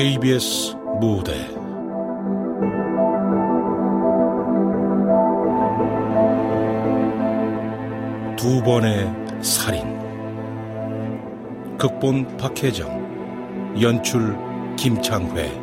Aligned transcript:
KBS 0.00 0.74
무대. 0.98 1.34
두 8.34 8.62
번의 8.62 9.12
살인. 9.42 9.84
극본 11.76 12.38
박혜정. 12.38 13.76
연출 13.82 14.38
김창회 14.78 15.59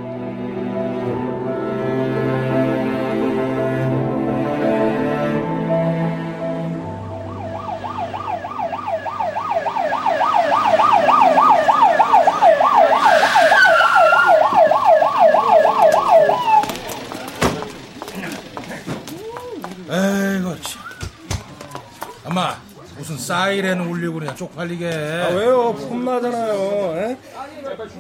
사이렌 23.57 23.79
울리고 23.79 24.19
그냥 24.19 24.35
쪽팔리게. 24.35 24.87
아, 24.87 25.29
왜요? 25.29 25.73
폼나잖아요. 25.73 27.17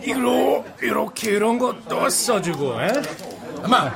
이걸로 0.03 0.63
이렇게 0.81 1.31
이런 1.31 1.57
것도 1.57 2.07
써주고. 2.09 2.79
에? 2.81 2.91
아마 3.63 3.91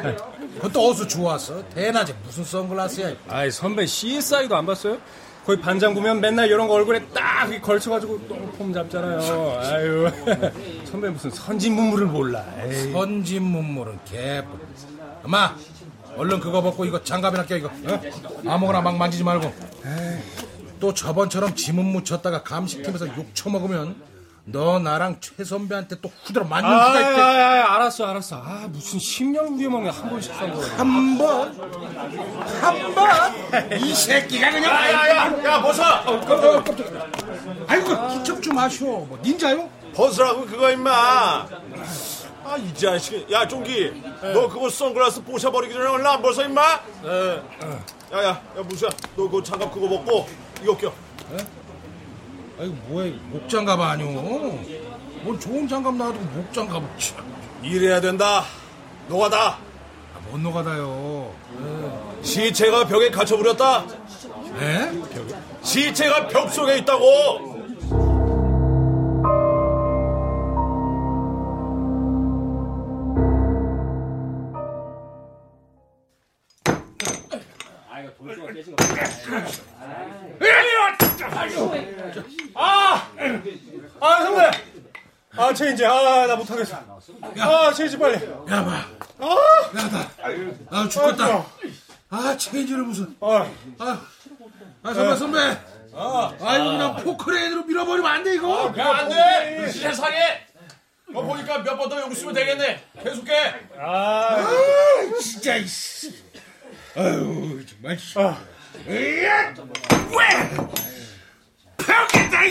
그것도 0.55 0.81
어디서 0.89 1.07
주웠어? 1.07 1.63
대낮에 1.69 2.15
무슨 2.25 2.43
선글라스야? 2.43 3.11
아이 3.29 3.51
선배 3.51 3.85
CSI도 3.85 4.55
안 4.55 4.65
봤어요? 4.65 4.97
거의 5.45 5.59
반장 5.59 5.93
보면 5.93 6.19
맨날 6.19 6.47
이런 6.47 6.67
거 6.67 6.73
얼굴에 6.75 7.03
딱 7.13 7.47
걸쳐가지고 7.61 8.27
똥폼 8.27 8.73
잡잖아요. 8.73 9.59
아유 9.61 10.11
선배 10.85 11.09
무슨 11.09 11.29
선진 11.29 11.75
문물을 11.75 12.07
몰라. 12.07 12.43
에이. 12.63 12.91
선진 12.91 13.43
문물은 13.43 13.99
개뿔. 14.05 14.59
엄마 15.23 15.55
얼른 16.17 16.39
그거 16.39 16.61
벗고 16.61 16.85
이거 16.85 17.01
장갑이나 17.03 17.45
껴 17.45 17.55
이거. 17.55 17.67
어? 17.67 18.01
아무거나 18.47 18.81
막 18.81 18.97
만지지 18.97 19.23
말고. 19.23 19.70
또 20.81 20.93
저번처럼 20.93 21.55
지문 21.55 21.85
묻혔다가 21.85 22.41
감식팀에서 22.43 23.07
욕 23.15 23.33
처먹으면 23.35 23.95
너 24.45 24.79
나랑 24.79 25.17
최 25.21 25.43
선배한테 25.43 26.01
또 26.01 26.11
후드로 26.25 26.45
맞는 26.45 26.67
아, 26.67 26.85
수가 26.87 26.99
있대. 27.11 27.21
아, 27.21 27.25
아, 27.27 27.75
알았어, 27.75 28.05
알았어. 28.07 28.35
아, 28.37 28.67
무슨 28.69 28.97
10년 28.97 29.55
후에 29.59 29.67
먹는 29.67 29.91
한 29.91 30.09
번씩 30.09 30.33
산 30.33 30.51
거. 30.51 30.59
한 30.65 31.17
번? 31.19 31.55
한 32.59 32.95
번? 32.95 33.79
이 33.79 33.93
새끼가 33.93 34.49
그냥. 34.49 34.71
야, 34.73 34.91
야, 34.91 35.09
야, 35.09 35.43
야, 35.45 35.61
벗어! 35.61 35.83
어, 36.01 36.19
깜짝이야, 36.21 36.63
깜짝이야. 36.63 37.07
아이고, 37.67 38.07
기척 38.17 38.41
좀 38.41 38.57
하쇼. 38.57 38.85
뭐, 39.07 39.19
닌자요? 39.23 39.69
벗으라고, 39.93 40.45
그거, 40.47 40.71
임마. 40.71 40.91
아, 42.43 42.57
이 42.57 42.73
자식. 42.73 43.31
야, 43.31 43.47
종기. 43.47 43.91
네. 44.23 44.33
너 44.33 44.49
그거 44.49 44.67
선글라스 44.71 45.23
부셔버리기 45.23 45.71
전에 45.75 45.85
얼른 45.87 46.05
안 46.07 46.19
벗어, 46.23 46.43
임마? 46.43 46.79
네. 47.03 47.41
야, 48.13 48.23
야, 48.23 48.27
야, 48.29 48.41
무수야. 48.63 48.89
너 49.15 49.29
그 49.29 49.43
장갑 49.43 49.71
그거 49.71 49.87
벗고 49.87 50.27
이거 50.61 50.77
껴. 50.77 50.87
에? 50.89 51.37
아이 52.59 52.67
뭐야 52.67 53.11
목장갑 53.29 53.79
아니오? 53.79 54.07
뭔 55.23 55.39
좋은 55.39 55.67
장갑 55.67 55.95
놔두고 55.95 56.25
목장갑을 56.25 56.87
이래야 57.63 58.01
된다. 58.01 58.43
노가다. 59.07 59.57
아, 59.57 60.19
뭔 60.29 60.43
노가다요? 60.43 61.33
에. 62.19 62.23
시체가 62.23 62.85
벽에 62.87 63.09
갇혀버렸다. 63.09 63.85
에? 64.59 64.91
시체가 65.63 66.27
벽 66.27 66.51
속에 66.51 66.77
있다고. 66.79 67.50
아, 84.01 84.23
선배! 84.23 84.51
아, 85.37 85.53
체인지. 85.53 85.85
아, 85.85 86.25
나 86.25 86.35
못하겠어. 86.35 86.75
아, 87.39 87.71
체인지 87.71 87.99
빨리. 87.99 88.15
야, 88.15 88.65
봐. 88.65 88.85
아! 89.19 89.35
야, 89.77 89.89
나, 89.89 90.09
나 90.71 90.89
죽겠다. 90.89 91.45
아, 92.09 92.35
체인지를 92.35 92.83
무슨. 92.83 93.15
아, 93.21 93.47
아, 93.77 94.01
아 94.81 94.93
선배, 94.93 95.15
선배. 95.15 95.39
아, 95.93 96.33
아이고, 96.41 96.65
그냥 96.71 96.95
포크레인으로 96.97 97.63
밀어버리면 97.65 98.11
안 98.11 98.23
돼, 98.23 98.35
이거. 98.35 98.69
아, 98.69 98.71
그안 98.71 99.07
돼! 99.07 99.71
세상에! 99.71 100.47
어, 101.13 101.21
보니까 101.21 101.59
몇 101.59 101.77
번 101.77 101.95
더 101.95 102.09
쓰면 102.15 102.33
되겠네. 102.33 102.83
계속해. 103.03 103.53
아, 103.77 104.37
아 104.37 104.47
진짜, 105.21 105.57
이씨. 105.57 106.11
아유, 106.95 107.63
정말. 107.67 107.97
아. 108.15 108.37
으야! 108.87 109.53
왜! 110.09 110.57
벽에다 111.77 112.43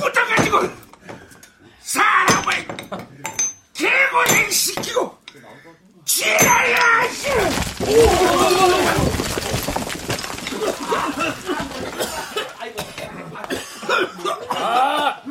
붙어가지고 0.00 0.68
사람을 1.80 2.66
개고생 3.74 4.50
시키고 4.50 5.18
지랄이야! 6.04 6.78
아, 14.48 15.22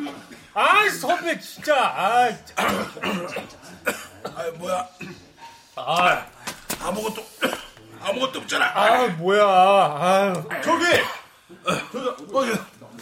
아 0.54 0.88
선배 0.90 1.38
진짜 1.40 1.74
아, 1.76 2.28
아 2.56 4.50
뭐야? 4.58 4.88
아 5.76 6.26
아무것도 6.80 7.24
아무것도 8.02 8.40
없잖아. 8.40 8.66
아 8.74 9.06
뭐야? 9.08 9.44
아 9.44 10.34
저기 10.62 10.84
저, 11.92 12.16
어디 12.32 12.58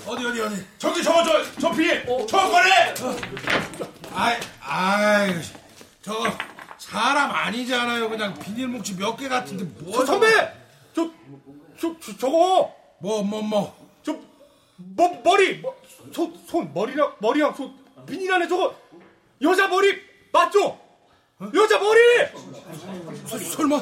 어디 0.06 0.25
어디 0.26 0.41
어디 0.41 0.64
저기 0.78 1.03
저거 1.03 1.22
저저 1.25 1.70
피해 1.72 2.04
저 2.26 2.48
거래. 2.48 2.94
아이 4.14 4.36
아이 4.60 5.34
저거 6.03 6.31
사람 6.78 7.31
아니잖아요. 7.31 8.09
그냥 8.09 8.34
비닐 8.38 8.69
뭉치 8.69 8.94
몇 8.97 9.16
개 9.16 9.28
같은데 9.28 9.64
뭐? 9.84 9.92
저 9.98 10.06
선배 10.06 10.26
저, 10.94 11.10
저, 11.78 11.94
저 12.00 12.16
저거 12.16 12.75
뭐 13.00 13.22
뭐 13.22 13.42
뭐. 13.42 13.88
저 14.03 14.16
뭐, 14.76 15.20
머리 15.25 15.59
뭐, 15.59 15.75
손, 16.15 16.41
손 16.47 16.72
머리랑 16.72 17.16
머리랑 17.19 17.54
손 17.54 17.75
비닐 18.06 18.32
안에 18.32 18.47
저거 18.48 18.75
여자 19.42 19.66
머리 19.69 20.00
맞죠? 20.32 20.66
어? 21.41 21.50
여자 21.54 21.78
머리! 21.78 22.00
서, 23.26 23.38
설마 23.38 23.80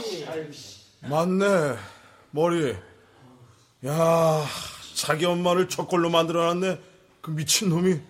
맞네 1.02 1.76
머리 2.30 2.76
야 3.86 4.44
자기 4.96 5.26
엄마를 5.26 5.68
저걸로 5.68 6.08
만들어놨네 6.08 6.78
그 7.20 7.30
미친놈이 7.30 8.00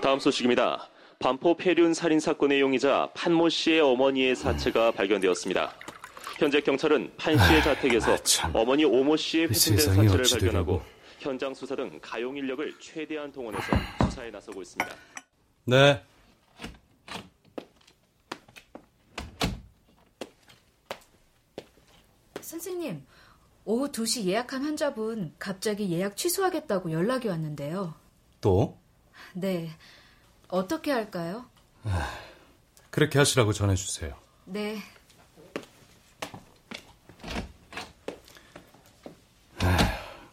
다음 0.00 0.18
소식입니다. 0.18 0.88
반포 1.18 1.56
폐륜 1.56 1.94
살인 1.94 2.18
사건의 2.18 2.60
용의자 2.60 3.10
판모 3.14 3.50
씨의 3.50 3.80
어머니의 3.80 4.34
사체가 4.34 4.92
발견되었습니다. 4.92 5.72
현재 6.38 6.60
경찰은 6.60 7.12
판 7.16 7.38
씨의 7.38 7.60
아, 7.60 7.62
자택에서 7.62 8.14
아, 8.14 8.50
어머니 8.54 8.84
오모 8.84 9.16
씨의 9.16 9.48
훼손된 9.48 9.94
사체를 9.94 10.24
발견하고 10.30 10.82
현장 11.20 11.54
수사 11.54 11.76
등 11.76 11.98
가용 12.00 12.36
인력을 12.36 12.74
최대한 12.80 13.30
동원해서 13.30 13.64
수사에 14.06 14.30
나서고 14.30 14.62
있습니다. 14.62 14.96
네. 15.66 16.02
선생님, 22.52 23.02
오후 23.64 23.90
2시 23.90 24.24
예약한 24.24 24.62
환자분 24.62 25.32
갑자기 25.38 25.90
예약 25.90 26.18
취소하겠다고 26.18 26.92
연락이 26.92 27.28
왔는데요. 27.28 27.94
또? 28.42 28.78
네. 29.32 29.70
어떻게 30.48 30.92
할까요? 30.92 31.46
그렇게 32.90 33.18
하시라고 33.18 33.54
전해주세요. 33.54 34.14
네. 34.44 34.76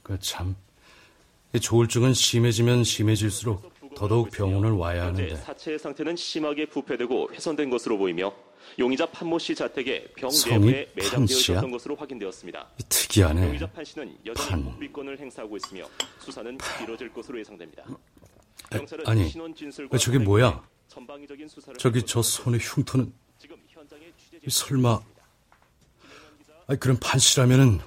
그 0.04 0.20
참. 0.20 0.58
조울증은 1.58 2.14
심해지면 2.14 2.84
심해질수록 2.84 3.96
더더욱 3.96 4.30
병원을 4.32 4.72
와야 4.72 5.06
하는데. 5.06 5.38
사체의 5.38 5.80
상태는 5.80 6.18
심하게 6.18 6.66
부패되고 6.66 7.30
훼손된 7.34 7.70
것으로 7.70 7.98
보이며 7.98 8.34
용의자 8.78 9.06
판모 9.08 9.40
씨 9.40 9.56
자택에 9.56 10.08
병 10.16 10.30
내부에 10.48 10.92
매장되어 10.96 11.38
있었던 11.38 11.72
것으로 11.72 11.96
확인되었습니다. 11.96 12.68
특이하네. 12.90 13.48
용의자 13.48 13.68
판 13.72 13.84
씨는 13.86 14.18
여전히 14.26 14.50
판. 14.50 14.64
복비권을 14.64 15.20
행사하고 15.20 15.58
있으며 15.58 15.86
수사는 16.20 16.58
이뤄질 16.84 17.12
것으로 17.14 17.40
예상됩니다. 17.40 17.84
경찰은 18.70 19.08
아니, 19.08 19.32
저게 20.00 20.20
뭐야? 20.20 20.64
저기 21.78 22.04
저 22.04 22.22
손의 22.22 22.60
흉터는 22.62 23.14
설마 24.48 25.00
아니, 26.68 26.80
그럼 26.80 26.98
판 27.02 27.20
씨라면은 27.20 27.80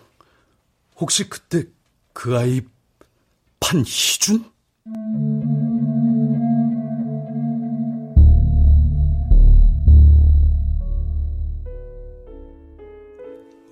혹시 0.97 1.29
그때 1.29 1.65
그 2.13 2.37
아이 2.37 2.61
판희준? 3.61 4.51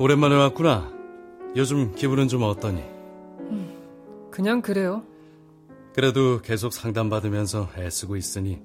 오랜만에 0.00 0.34
왔구나. 0.34 0.90
요즘 1.56 1.94
기분은 1.94 2.28
좀 2.28 2.42
어떠니? 2.42 2.82
그냥 4.30 4.62
그래요. 4.62 5.02
그래도 5.94 6.40
계속 6.40 6.72
상담받으면서 6.72 7.68
애쓰고 7.76 8.16
있으니 8.16 8.62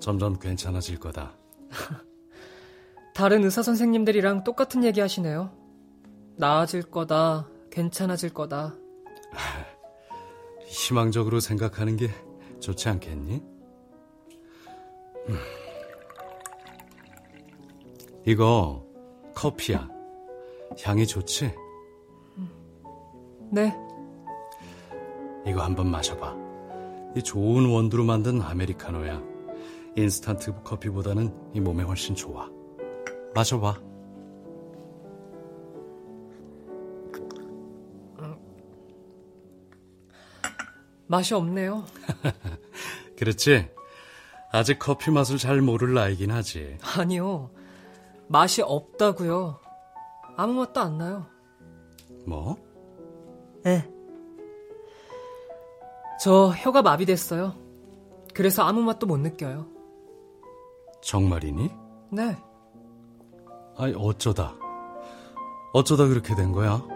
점점 0.00 0.38
괜찮아질 0.38 0.98
거다. 0.98 1.34
다른 3.14 3.44
의사 3.44 3.62
선생님들이랑 3.62 4.42
똑같은 4.42 4.82
얘기 4.82 5.00
하시네요. 5.00 5.50
나아질 6.36 6.84
거다, 6.84 7.46
괜찮아질 7.70 8.32
거다. 8.32 8.74
희망적으로 10.66 11.40
생각하는 11.40 11.98
게 11.98 12.08
좋지 12.60 12.88
않겠니? 12.88 13.42
음. 15.28 15.38
이거 18.24 18.86
커피야. 19.34 19.99
향이 20.82 21.06
좋지? 21.06 21.54
네. 23.52 23.76
이거 25.46 25.62
한번 25.62 25.90
마셔봐. 25.90 26.36
이 27.16 27.22
좋은 27.22 27.68
원두로 27.70 28.04
만든 28.04 28.40
아메리카노야. 28.40 29.20
인스턴트 29.96 30.62
커피보다는 30.62 31.34
이 31.54 31.60
몸에 31.60 31.82
훨씬 31.82 32.14
좋아. 32.14 32.48
마셔봐. 33.34 33.90
맛이 41.10 41.34
없네요. 41.34 41.84
그렇지? 43.18 43.68
아직 44.52 44.78
커피 44.78 45.10
맛을 45.10 45.38
잘 45.38 45.60
모를 45.60 45.92
나이긴 45.92 46.30
하지. 46.30 46.78
아니요. 46.96 47.50
맛이 48.28 48.62
없다고요. 48.62 49.58
아무 50.40 50.54
맛도 50.54 50.80
안 50.80 50.96
나요. 50.96 51.26
뭐? 52.26 52.56
네. 53.62 53.86
저 56.18 56.48
혀가 56.48 56.80
마비됐어요. 56.80 57.54
그래서 58.32 58.62
아무 58.62 58.80
맛도 58.80 59.06
못 59.06 59.18
느껴요. 59.18 59.66
정말이니? 61.02 61.70
네. 62.12 62.38
아니, 63.76 63.94
어쩌다. 63.94 64.54
어쩌다 65.74 66.06
그렇게 66.06 66.34
된 66.34 66.52
거야? 66.52 66.86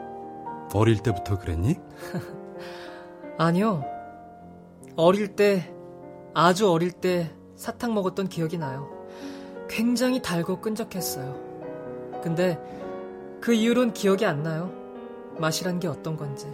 어릴 0.72 1.02
때부터 1.02 1.38
그랬니? 1.38 1.76
아니요. 3.36 3.84
어릴 4.96 5.36
때, 5.36 5.70
아주 6.32 6.70
어릴 6.70 6.92
때 6.92 7.30
사탕 7.56 7.92
먹었던 7.92 8.28
기억이 8.28 8.56
나요. 8.56 8.88
굉장히 9.68 10.22
달고 10.22 10.62
끈적했어요. 10.62 12.20
근데 12.22 12.58
그 13.44 13.52
이후론 13.52 13.92
기억이 13.92 14.24
안 14.24 14.42
나요. 14.42 14.72
맛이란 15.38 15.78
게 15.78 15.86
어떤 15.86 16.16
건지. 16.16 16.50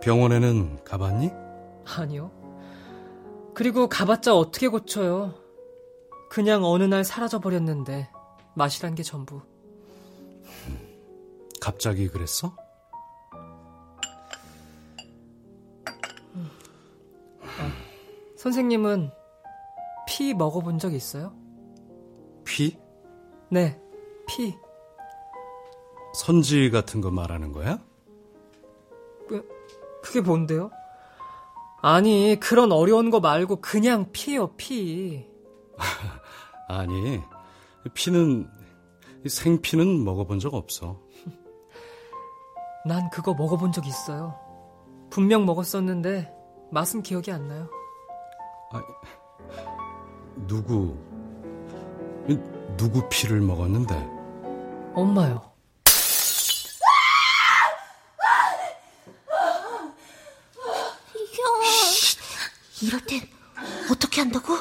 병원에는 0.00 0.82
가봤니? 0.82 1.30
아니요. 1.84 2.30
그리고 3.52 3.86
가봤자 3.86 4.34
어떻게 4.34 4.68
고쳐요. 4.68 5.34
그냥 6.30 6.64
어느 6.64 6.84
날 6.84 7.04
사라져버렸는데 7.04 8.08
맛이란 8.54 8.94
게 8.94 9.02
전부. 9.02 9.42
갑자기 11.60 12.08
그랬어? 12.08 12.56
아, 17.42 17.72
선생님은 18.38 19.10
피 20.08 20.32
먹어본 20.32 20.78
적 20.78 20.94
있어요? 20.94 21.34
피? 22.42 22.78
네, 23.50 23.78
피. 24.26 24.56
선지 26.14 26.70
같은 26.70 27.00
거 27.00 27.10
말하는 27.10 27.52
거야? 27.52 27.78
그, 29.28 29.48
그게 30.02 30.20
뭔데요? 30.20 30.70
아니, 31.80 32.38
그런 32.38 32.70
어려운 32.70 33.10
거 33.10 33.20
말고 33.20 33.60
그냥 33.60 34.10
피요, 34.12 34.54
피. 34.56 35.26
아니, 36.68 37.20
피는, 37.94 38.48
생피는 39.26 40.04
먹어본 40.04 40.38
적 40.38 40.54
없어. 40.54 41.00
난 42.86 43.10
그거 43.10 43.34
먹어본 43.34 43.72
적 43.72 43.86
있어요. 43.86 44.38
분명 45.10 45.44
먹었었는데, 45.44 46.32
맛은 46.70 47.02
기억이 47.02 47.32
안 47.32 47.48
나요. 47.48 47.68
아, 48.72 48.82
누구, 50.46 50.96
누구 52.76 53.08
피를 53.08 53.40
먹었는데? 53.40 53.94
엄마요. 54.94 55.52
형, 61.32 61.62
이럴 62.82 63.00
땐 63.02 63.28
어떻게 63.90 64.20
한다고? 64.20 64.58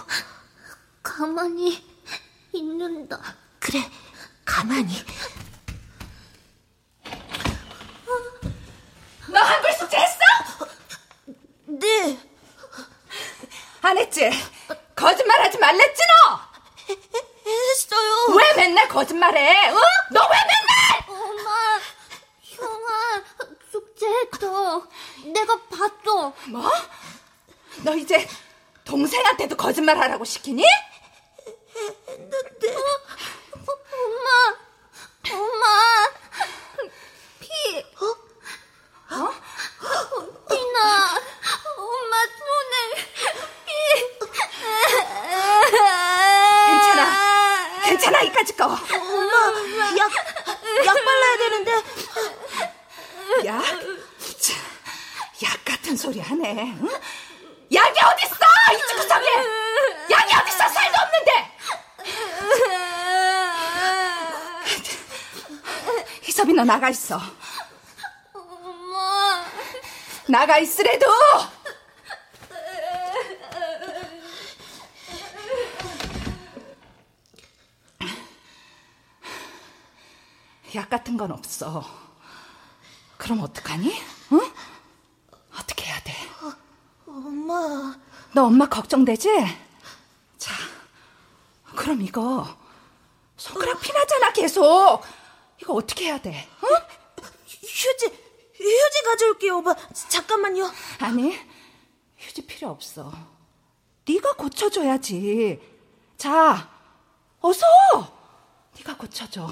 가만히 1.01 1.83
있는다. 2.53 3.19
그래, 3.59 3.89
가만히. 4.45 5.03
너 9.27 9.39
한글 9.39 9.73
숙제했어? 9.73 10.19
네. 11.65 12.19
안 13.81 13.97
했지? 13.97 14.29
거짓말하지 14.95 15.57
말랬지 15.57 16.01
너? 16.07 16.39
했어요. 17.45 18.35
왜 18.37 18.53
맨날 18.55 18.87
거짓말해? 18.87 19.69
어? 19.69 19.79
너 20.11 20.21
왜 20.21 20.37
맨날? 20.37 21.19
엄마, 21.19 21.79
형아, 22.41 23.23
숙제했어. 23.71 24.87
내가 25.33 25.59
봤어. 25.63 26.33
뭐? 26.49 26.71
너 27.83 27.95
이제 27.95 28.27
동생한테도 28.85 29.55
거짓 29.55 29.80
말 29.93 29.97
하라고 30.03 30.23
시키니? 30.23 30.63
했는데. 32.07 32.75
엄마, 33.91 34.29
엄마, 35.33 35.65
피. 37.39 37.49
어? 37.99 38.05
어? 39.15 39.33
피나, 40.47 41.19
엄마 41.77 42.13
손에 42.37 42.73
피. 43.65 43.69
괜찮아. 46.67 47.81
괜찮아, 47.83 48.21
이까짓 48.21 48.55
거. 48.55 48.65
엄마, 48.65 48.77
약, 49.97 50.11
약 50.85 50.93
발라야 51.05 51.37
되는데. 51.37 51.71
약? 53.45 53.65
참, 54.39 54.57
약 55.43 55.65
같은 55.65 55.97
소리 55.97 56.21
하네. 56.21 56.77
응? 56.81 56.89
약이 57.73 57.99
어딨어! 58.01 58.35
이 58.73 58.87
집구석에! 58.89 59.27
약이 60.09 60.35
어딨어! 60.35 60.67
살도 60.67 60.97
없는데! 61.03 61.57
희섭이 66.21 66.53
너 66.53 66.65
나가 66.81 66.89
있어. 66.89 67.19
엄마. 68.33 69.45
나가 70.27 70.57
있으래도! 70.57 71.05
약 80.73 80.89
같은 80.89 81.17
건 81.17 81.31
없어. 81.31 81.85
그럼 83.17 83.41
어떡하니? 83.41 83.93
응? 84.31 84.51
어떻게 85.53 85.85
해야 85.85 85.99
돼? 85.99 86.13
엄마. 87.05 87.95
너 88.33 88.45
엄마 88.45 88.67
걱정되지? 88.67 89.29
자, 90.39 90.55
그럼 91.75 92.01
이거 92.01 92.57
손가락 93.37 93.79
피나잖아 93.81 94.33
계속. 94.33 95.03
이거 95.61 95.73
어떻게 95.73 96.05
해야 96.05 96.17
돼? 96.19 96.47
응? 96.63 96.69
휴지, 97.63 98.05
휴지 98.55 99.03
가져올게요, 99.05 99.57
오빠. 99.57 99.75
잠깐만요. 100.09 100.71
아니, 100.99 101.37
휴지 102.17 102.45
필요 102.45 102.69
없어. 102.69 103.11
네가 104.07 104.33
고쳐줘야지. 104.33 105.59
자, 106.17 106.69
어서. 107.39 107.65
네가 108.77 108.97
고쳐줘. 108.97 109.47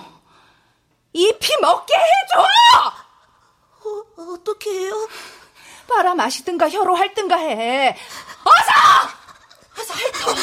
이 1.14 1.32
피 1.40 1.58
먹게 1.62 1.94
해줘. 1.96 2.42
어, 3.86 4.32
어떻게 4.34 4.70
해요? 4.72 5.08
빨아 5.88 6.14
마시든가 6.16 6.70
혀로 6.70 6.96
핥든가 6.96 7.36
해. 7.38 7.98
어서! 8.44 9.82
어서 9.82 9.94
핥어. 9.94 10.36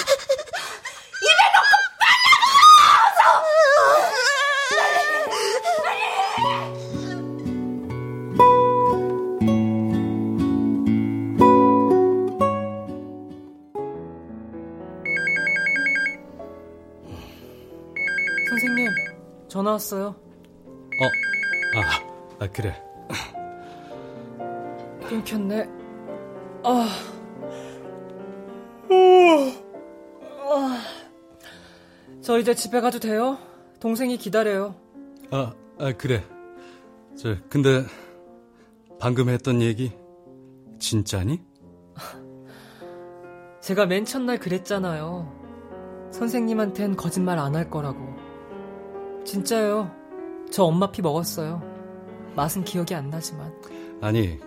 전화 19.56 19.70
왔어요. 19.70 20.08
어, 20.66 21.80
아, 21.80 22.44
아 22.44 22.48
그래. 22.52 22.78
끊겼네. 25.08 25.66
아. 26.62 26.88
아. 30.50 30.82
저 32.20 32.38
이제 32.38 32.52
집에 32.54 32.82
가도 32.82 32.98
돼요? 32.98 33.38
동생이 33.80 34.18
기다려요. 34.18 34.74
아, 35.30 35.54
아 35.78 35.92
그래. 35.96 36.22
저 37.16 37.34
근데 37.48 37.82
방금 39.00 39.30
했던 39.30 39.62
얘기 39.62 39.90
진짜니? 40.78 41.40
제가 43.62 43.86
맨 43.86 44.04
첫날 44.04 44.38
그랬잖아요. 44.38 46.10
선생님한텐 46.12 46.96
거짓말 46.96 47.38
안 47.38 47.54
할 47.56 47.70
거라고. 47.70 48.25
진짜요. 49.26 49.90
저 50.50 50.64
엄마 50.64 50.90
피 50.90 51.02
먹었어요. 51.02 51.60
맛은 52.34 52.64
기억이 52.64 52.94
안 52.94 53.10
나지만. 53.10 53.52
아니, 54.00 54.38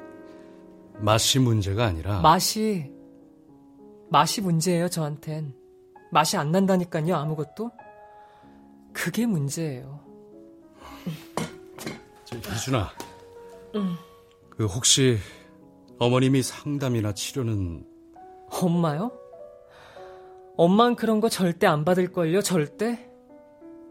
맛이 1.00 1.40
문제가 1.40 1.86
아니라. 1.86 2.22
맛이, 2.22 2.92
맛이 4.10 4.42
문제예요, 4.42 4.90
저한텐. 4.90 5.54
맛이 6.12 6.38
안 6.38 6.52
난다니까요, 6.52 7.16
아무것도. 7.16 7.72
그게 8.94 9.26
문제예요. 9.26 10.00
저, 12.26 12.38
희준아. 12.38 12.90
응. 13.76 13.96
그, 14.50 14.66
혹시, 14.66 15.18
어머님이 16.00 16.42
상담이나 16.42 17.14
치료는. 17.14 17.86
엄마요? 18.50 19.12
엄만 20.58 20.96
그런 20.96 21.20
거 21.20 21.30
절대 21.30 21.68
안 21.68 21.86
받을걸요, 21.86 22.42
절대? 22.42 23.09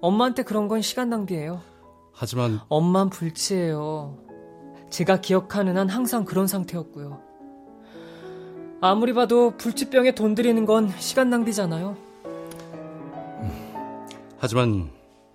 엄마한테 0.01 0.43
그런 0.43 0.69
건 0.69 0.83
시간 0.83 1.11
낭비예요. 1.11 1.61
하지만. 2.13 2.61
엄만 2.69 3.11
불치예요. 3.11 4.19
제가 4.91 5.21
기억하는 5.21 5.77
한 5.77 5.89
항상 5.89 6.25
그런 6.25 6.47
상태였고요. 6.47 7.21
아무리 8.81 9.13
봐도 9.13 9.57
불치병에 9.57 10.15
돈 10.15 10.35
들이는 10.35 10.65
건 10.65 10.89
시간 10.99 11.31
낭비잖아요. 11.31 11.97
음, 12.27 14.07
하지만 14.39 14.91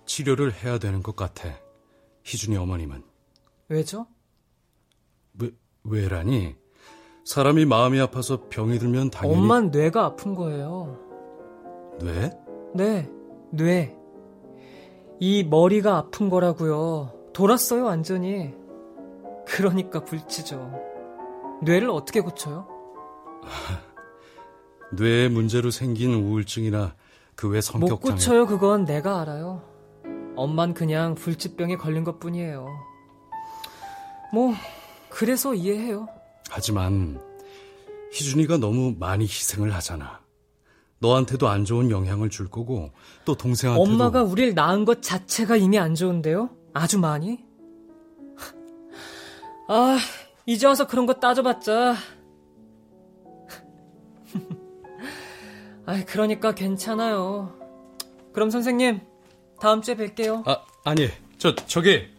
치료를 0.06 0.52
해야 0.52 0.78
되는 0.78 1.02
것 1.02 1.14
같아. 1.14 1.50
희준이 2.24 2.56
어머님은. 2.56 3.02
왜죠? 3.68 4.06
왜, 5.38 5.50
왜라니? 5.84 6.54
사람이 7.24 7.64
마음이 7.66 8.00
아파서 8.00 8.48
병이 8.48 8.78
들면 8.78 9.10
당연히. 9.10 9.38
엄만 9.38 9.70
뇌가 9.70 10.04
아픈 10.04 10.34
거예요. 10.34 10.98
뇌? 12.00 12.30
네, 12.74 13.10
뇌. 13.50 13.96
이 15.20 15.44
머리가 15.44 15.96
아픈 15.96 16.28
거라고요. 16.28 17.12
돌았어요, 17.32 17.84
완전히. 17.84 18.52
그러니까 19.46 20.04
불치죠. 20.04 20.72
뇌를 21.62 21.90
어떻게 21.90 22.20
고쳐요? 22.20 22.66
뇌에 24.92 25.28
문제로 25.28 25.70
생긴 25.70 26.14
우울증이나 26.14 26.94
그 27.36 27.48
외 27.48 27.60
성격 27.60 27.90
못 27.90 28.00
고쳐요, 28.00 28.46
그건 28.46 28.84
내가 28.84 29.20
알아요. 29.20 29.62
엄만 30.36 30.74
그냥 30.74 31.14
불치병에 31.14 31.76
걸린 31.76 32.04
것 32.04 32.18
뿐이에요. 32.20 32.66
뭐, 34.32 34.52
그래서 35.10 35.54
이해해요. 35.54 36.08
하지만, 36.50 37.20
희준이가 38.12 38.58
너무 38.58 38.94
많이 38.98 39.24
희생을 39.24 39.72
하잖아. 39.74 40.20
너한테도 41.04 41.48
안 41.48 41.66
좋은 41.66 41.90
영향을 41.90 42.30
줄 42.30 42.48
거고, 42.48 42.90
또 43.26 43.34
동생한테도. 43.34 43.92
엄마가 43.92 44.22
우릴 44.22 44.54
낳은 44.54 44.86
것 44.86 45.02
자체가 45.02 45.56
이미 45.56 45.78
안 45.78 45.94
좋은데요? 45.94 46.48
아주 46.72 46.98
많이? 46.98 47.44
아, 49.68 49.98
이제 50.46 50.66
와서 50.66 50.86
그런 50.86 51.04
거 51.04 51.12
따져봤자. 51.14 51.94
아, 55.86 56.04
그러니까 56.06 56.54
괜찮아요. 56.54 57.52
그럼 58.32 58.48
선생님, 58.48 59.02
다음 59.60 59.82
주에 59.82 59.94
뵐게요. 59.96 60.48
아, 60.48 60.64
아니, 60.84 61.10
저, 61.36 61.54
저기. 61.54 62.13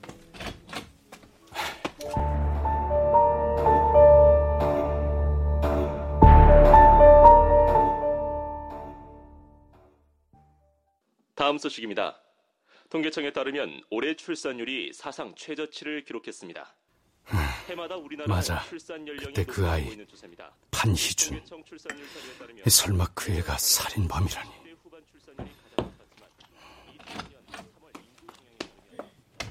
다음 11.56 11.58
소식입니다. 11.58 12.20
통계청에 12.90 13.32
따르면 13.32 13.82
올해 13.90 14.16
출산율이 14.16 14.92
사상 14.94 15.34
최저치를 15.36 16.04
기록했습니다. 16.04 16.76
해마다 17.70 17.96
우리나라 17.96 18.28
맞아. 18.36 18.62
그때 18.70 19.46
그 19.46 19.66
아이 19.66 19.98
판희준. 20.72 21.42
설마 22.68 23.08
그 23.14 23.32
애가 23.32 23.58
살인범이라니. 23.58 24.52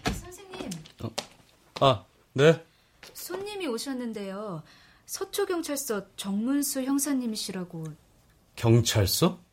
선생님. 0.05 0.71
어? 1.05 1.11
아, 1.81 2.05
네. 2.35 2.63
손님이 3.15 3.67
오셨는데요. 3.69 4.63
서초경찰서 5.07 6.17
정문수 6.17 6.83
형사님이시라고. 6.83 7.85
경찰서? 8.57 9.44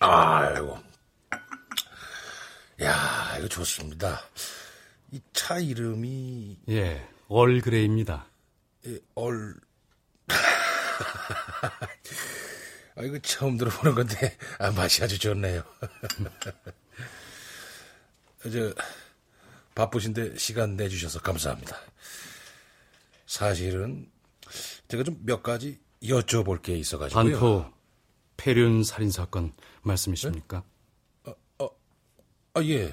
아이고. 0.00 0.78
야, 2.82 3.36
이거 3.38 3.48
좋습니다. 3.48 4.20
이 5.12 5.20
차 5.32 5.58
이름이. 5.58 6.58
예, 6.68 7.08
얼그레이입니다. 7.28 8.26
예, 8.86 8.98
얼. 9.14 9.54
아, 12.96 13.02
이거 13.02 13.18
처음 13.20 13.56
들어보는 13.56 13.94
건데, 13.94 14.36
아, 14.58 14.70
맛이 14.70 15.02
아주 15.02 15.18
좋네요. 15.18 15.62
저, 18.50 18.74
바쁘신데 19.74 20.36
시간 20.38 20.76
내주셔서 20.76 21.20
감사합니다. 21.20 21.76
사실은 23.26 24.10
제가 24.88 25.02
좀 25.04 25.18
몇 25.24 25.42
가지 25.42 25.78
여쭤볼 26.02 26.62
게 26.62 26.76
있어가지고요. 26.76 27.22
반포 27.38 27.72
폐륜 28.40 28.82
살인 28.82 29.10
사건 29.10 29.52
말씀이십니까? 29.82 30.64
네? 31.26 31.34
아, 31.58 31.64
아, 31.64 31.68
아, 32.54 32.62
예. 32.64 32.90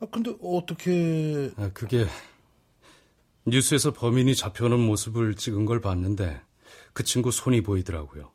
아, 0.00 0.06
근데 0.10 0.34
어떻게... 0.42 1.52
아, 1.58 1.70
그게 1.74 2.06
뉴스에서 3.44 3.92
범인이 3.92 4.34
잡혀오는 4.34 4.80
모습을 4.80 5.34
찍은 5.34 5.66
걸 5.66 5.82
봤는데 5.82 6.40
그 6.94 7.04
친구 7.04 7.30
손이 7.30 7.62
보이더라고요. 7.62 8.32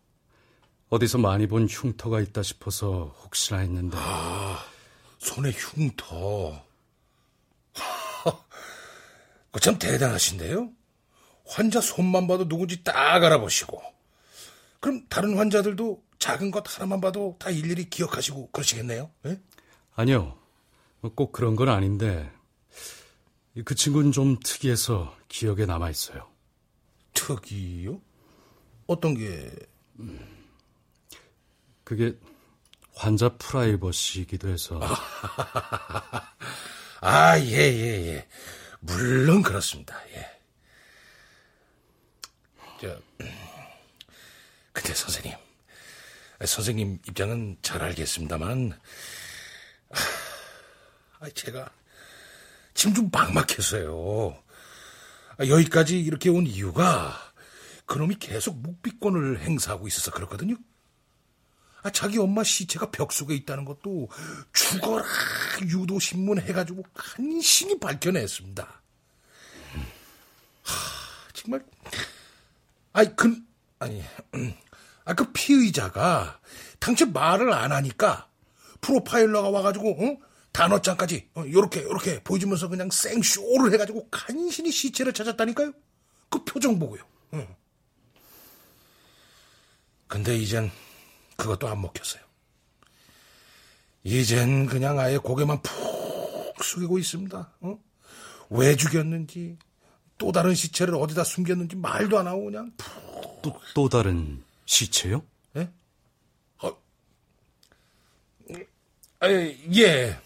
어디서 0.90 1.18
많이 1.18 1.48
본 1.48 1.66
흉터가 1.68 2.22
있다 2.22 2.44
싶어서 2.44 3.16
혹시나 3.24 3.62
했는데... 3.62 3.98
아, 4.00 4.64
손에 5.18 5.50
흉터... 5.52 6.64
참 9.60 9.80
대단하신데요? 9.80 10.70
환자 11.48 11.82
손만 11.82 12.28
봐도 12.28 12.48
누군지 12.48 12.84
딱 12.84 13.24
알아보시고 13.24 13.97
그럼 14.80 15.06
다른 15.10 15.38
환자들도 15.38 16.04
작은 16.20 16.52
것 16.52 16.64
하나만 16.76 17.02
봐도 17.02 17.36
다 17.40 17.50
일일이 17.50 17.90
기억하시고 17.90 18.52
그러시겠네요? 18.52 19.12
네? 19.24 19.42
아니요. 19.96 20.38
꼭 21.16 21.32
그런 21.32 21.56
건 21.56 21.70
아닌데 21.70 22.32
그 23.66 23.76
친구는 23.76 24.12
좀 24.12 24.38
특이해서 24.44 25.16
기억에 25.28 25.66
남아 25.66 25.90
있어요. 25.90 26.30
특이요? 27.14 28.00
어떤 28.88 29.16
게? 29.16 29.52
그게 31.84 32.18
환자 32.94 33.30
프라이버시이기도 33.30 34.50
해서. 34.50 34.80
아, 37.02 37.40
예, 37.40 37.52
예, 37.52 38.08
예. 38.08 38.28
물론 38.80 39.42
그렇습니다. 39.42 39.96
예. 40.12 40.26
저, 42.82 43.00
근데 44.78 44.94
선생님, 44.94 45.36
선생님 46.46 47.00
입장은 47.08 47.58
잘 47.64 47.82
알겠습니다만, 47.82 48.80
아, 51.20 51.30
제가 51.34 51.72
지금 52.76 52.94
좀 52.94 53.10
막막해서요. 53.12 54.44
아, 55.40 55.48
여기까지 55.48 56.00
이렇게 56.00 56.30
온 56.30 56.46
이유가 56.46 57.34
그놈이 57.88 58.18
계속 58.20 58.60
묵비권을 58.60 59.42
행사하고 59.42 59.88
있어서 59.88 60.12
그렇거든요. 60.12 60.56
아, 61.82 61.90
자기 61.90 62.20
엄마 62.20 62.44
시체가 62.44 62.92
벽 62.92 63.12
속에 63.12 63.34
있다는 63.34 63.66
것도 63.66 64.10
죽어라 64.54 65.04
유도신문 65.64 66.40
해가지고 66.42 66.84
간신히 66.94 67.80
밝혀냈습니다. 67.80 68.82
하, 70.64 71.34
정말. 71.34 71.66
아니, 72.94 73.16
그, 73.16 73.42
아니, 73.80 74.04
아, 75.08 75.14
그 75.14 75.32
피의자가 75.32 76.42
당최 76.80 77.06
말을 77.06 77.54
안 77.54 77.72
하니까 77.72 78.30
프로파일러가 78.82 79.50
와가지고, 79.50 79.92
어? 79.92 80.18
단어장까지, 80.52 81.30
어, 81.36 81.46
요렇게, 81.50 81.84
요렇게 81.84 82.24
보여주면서 82.24 82.68
그냥 82.68 82.90
생쇼를 82.92 83.72
해가지고 83.74 84.10
간신히 84.12 84.70
시체를 84.70 85.14
찾았다니까요? 85.14 85.72
그 86.30 86.44
표정 86.44 86.78
보고요. 86.78 87.04
응. 87.36 87.48
근데 90.08 90.36
이젠 90.36 90.70
그것도 91.38 91.70
안 91.70 91.82
먹혔어요. 91.82 92.22
이젠 94.04 94.66
그냥 94.66 95.00
아예 95.00 95.18
고개만 95.18 95.62
푹 95.62 96.64
숙이고 96.64 97.00
있습니다. 97.00 97.54
어? 97.62 97.80
왜 98.50 98.76
죽였는지, 98.76 99.58
또 100.18 100.34
다른 100.34 100.54
시체를 100.54 100.96
어디다 100.96 101.24
숨겼는지 101.24 101.78
말도 101.78 102.20
안 102.20 102.28
하고 102.28 102.44
그냥 102.46 102.74
푹. 102.76 103.42
또, 103.42 103.62
또 103.74 103.88
다른 103.88 104.44
시체요? 104.68 105.26
예? 105.56 105.68
어, 106.62 106.78
아, 109.22 109.28
예. 109.30 110.20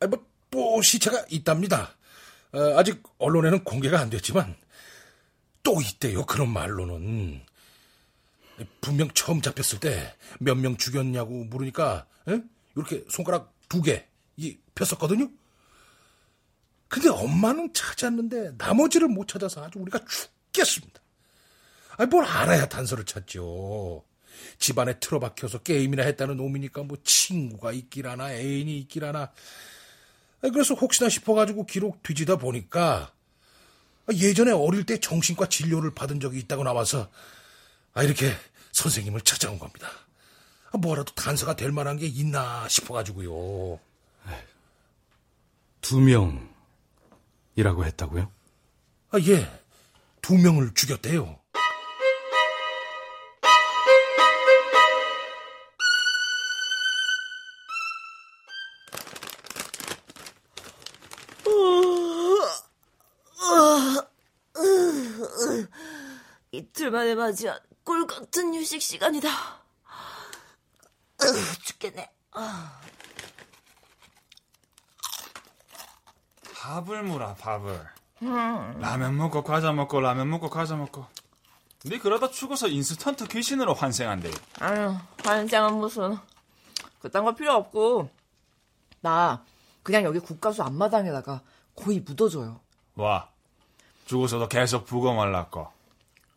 아, 0.00 0.06
뭐, 0.06 0.24
또 0.50 0.80
시체가 0.80 1.26
있답니다. 1.30 1.96
어, 2.52 2.78
아직 2.78 3.02
언론에는 3.18 3.64
공개가 3.64 3.98
안 3.98 4.10
됐지만, 4.10 4.54
또 5.64 5.80
있대요, 5.80 6.24
그런 6.26 6.50
말로는. 6.52 7.44
분명 8.80 9.10
처음 9.14 9.42
잡혔을 9.42 9.80
때 9.80 10.14
몇 10.38 10.54
명 10.56 10.76
죽였냐고 10.76 11.44
물으니까, 11.44 12.06
예? 12.28 12.40
이렇게 12.76 13.04
손가락 13.10 13.52
두 13.68 13.82
개, 13.82 14.06
이, 14.36 14.56
폈었거든요? 14.76 15.28
근데 16.86 17.08
엄마는 17.08 17.72
찾았는데 17.72 18.52
나머지를 18.58 19.08
못 19.08 19.26
찾아서 19.26 19.64
아주 19.64 19.80
우리가 19.80 19.98
죽겠습니다. 20.06 21.00
아니, 21.96 22.08
뭘 22.08 22.24
알아야 22.24 22.68
단서를 22.68 23.04
찾죠. 23.04 24.04
집안에 24.58 24.98
틀어박혀서 24.98 25.58
게임이나 25.58 26.02
했다는 26.02 26.36
놈이니까 26.36 26.82
뭐 26.82 26.96
친구가 27.02 27.72
있기라나 27.72 28.32
애인이 28.34 28.78
있기라나. 28.80 29.32
그래서 30.40 30.74
혹시나 30.74 31.08
싶어가지고 31.08 31.66
기록 31.66 32.02
뒤지다 32.02 32.36
보니까 32.36 33.12
예전에 34.12 34.52
어릴 34.52 34.84
때 34.84 34.98
정신과 34.98 35.48
진료를 35.48 35.94
받은 35.94 36.20
적이 36.20 36.40
있다고 36.40 36.64
나와서 36.64 37.10
아, 37.94 38.02
이렇게 38.02 38.32
선생님을 38.72 39.22
찾아온 39.22 39.58
겁니다. 39.58 39.88
뭐라도 40.72 41.14
단서가 41.14 41.54
될 41.54 41.70
만한 41.72 41.96
게 41.96 42.06
있나 42.06 42.68
싶어가지고요. 42.68 43.78
두 45.80 46.00
명이라고 46.00 47.84
했다고요? 47.84 48.32
아, 49.10 49.18
예. 49.20 49.62
두 50.22 50.36
명을 50.36 50.72
죽였대요. 50.74 51.38
이틀 66.94 66.98
만에 66.98 67.14
맞이한 67.16 67.58
꿀 67.82 68.06
같은 68.06 68.54
휴식 68.54 68.80
시간이다. 68.80 69.28
죽겠네. 71.64 72.08
밥을 76.54 77.02
물어 77.02 77.34
밥을. 77.34 77.84
라면 78.20 79.16
먹고 79.16 79.42
과자 79.42 79.72
먹고 79.72 80.00
라면 80.00 80.30
먹고 80.30 80.48
과자 80.48 80.76
먹고. 80.76 81.04
네 81.84 81.98
그러다 81.98 82.30
죽어서 82.30 82.68
인스턴트 82.68 83.26
귀신으로 83.26 83.74
환생한대. 83.74 84.30
아유, 84.60 84.94
환장은 85.24 85.74
무슨. 85.74 86.16
그딴 87.00 87.24
거 87.24 87.34
필요 87.34 87.54
없고. 87.54 88.08
나 89.00 89.44
그냥 89.82 90.04
여기 90.04 90.20
국가수 90.20 90.62
앞마당에다가 90.62 91.42
고이 91.74 92.00
묻어줘요. 92.00 92.60
와, 92.94 93.28
죽어서도 94.06 94.48
계속 94.48 94.86
부검하려고. 94.86 95.74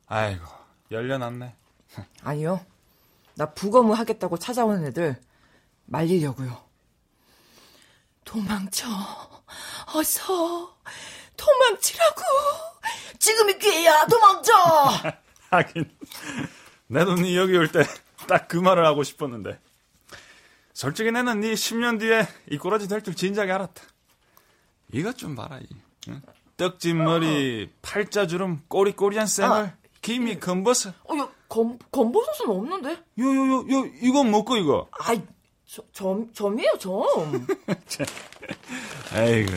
아이고, 0.07 0.45
열려놨네. 0.91 1.55
아니요. 2.23 2.65
나 3.35 3.51
부검을 3.53 3.97
하겠다고 3.99 4.37
찾아오는 4.37 4.85
애들 4.87 5.19
말리려고요. 5.85 6.63
도망쳐. 8.23 8.87
어서 9.95 10.75
도망치라고. 11.35 12.21
지금이 13.19 13.57
기회야. 13.59 14.05
도망쳐. 14.07 14.53
하긴, 15.49 15.89
내 16.87 17.03
눈이 17.05 17.35
여기 17.37 17.55
올 17.57 17.67
때 17.71 17.83
딱 18.27 18.47
그 18.49 18.57
말을 18.57 18.85
하고 18.85 19.03
싶었는데. 19.03 19.59
솔직히 20.73 21.11
나는 21.11 21.39
네 21.39 21.53
10년 21.53 21.99
뒤에 21.99 22.27
이 22.51 22.57
꼬라지 22.57 22.87
될 22.87 23.01
줄 23.01 23.15
진작에 23.15 23.49
알았다. 23.51 23.81
이것 24.91 25.17
좀 25.17 25.35
봐라, 25.35 25.59
이. 25.59 25.67
응? 26.09 26.21
떡진 26.57 26.97
머리, 27.03 27.71
팔자주름, 27.81 28.63
꼬리꼬리한 28.67 29.27
쌩얼, 29.27 29.75
김이 30.07 30.39
검버섯. 30.39 30.93
어, 31.03 31.17
야, 31.17 31.29
검, 31.49 31.77
검버섯은 31.91 32.49
없는데? 32.49 32.91
요, 33.19 33.25
요, 33.25 33.57
요, 33.59 33.65
요, 33.69 33.85
이건 34.01 34.31
뭐고, 34.31 34.55
이거? 34.55 34.87
아이, 34.91 35.21
저, 35.65 35.83
점, 35.91 36.31
점이에요, 36.33 36.77
점. 36.79 37.03
아이고. 39.11 39.51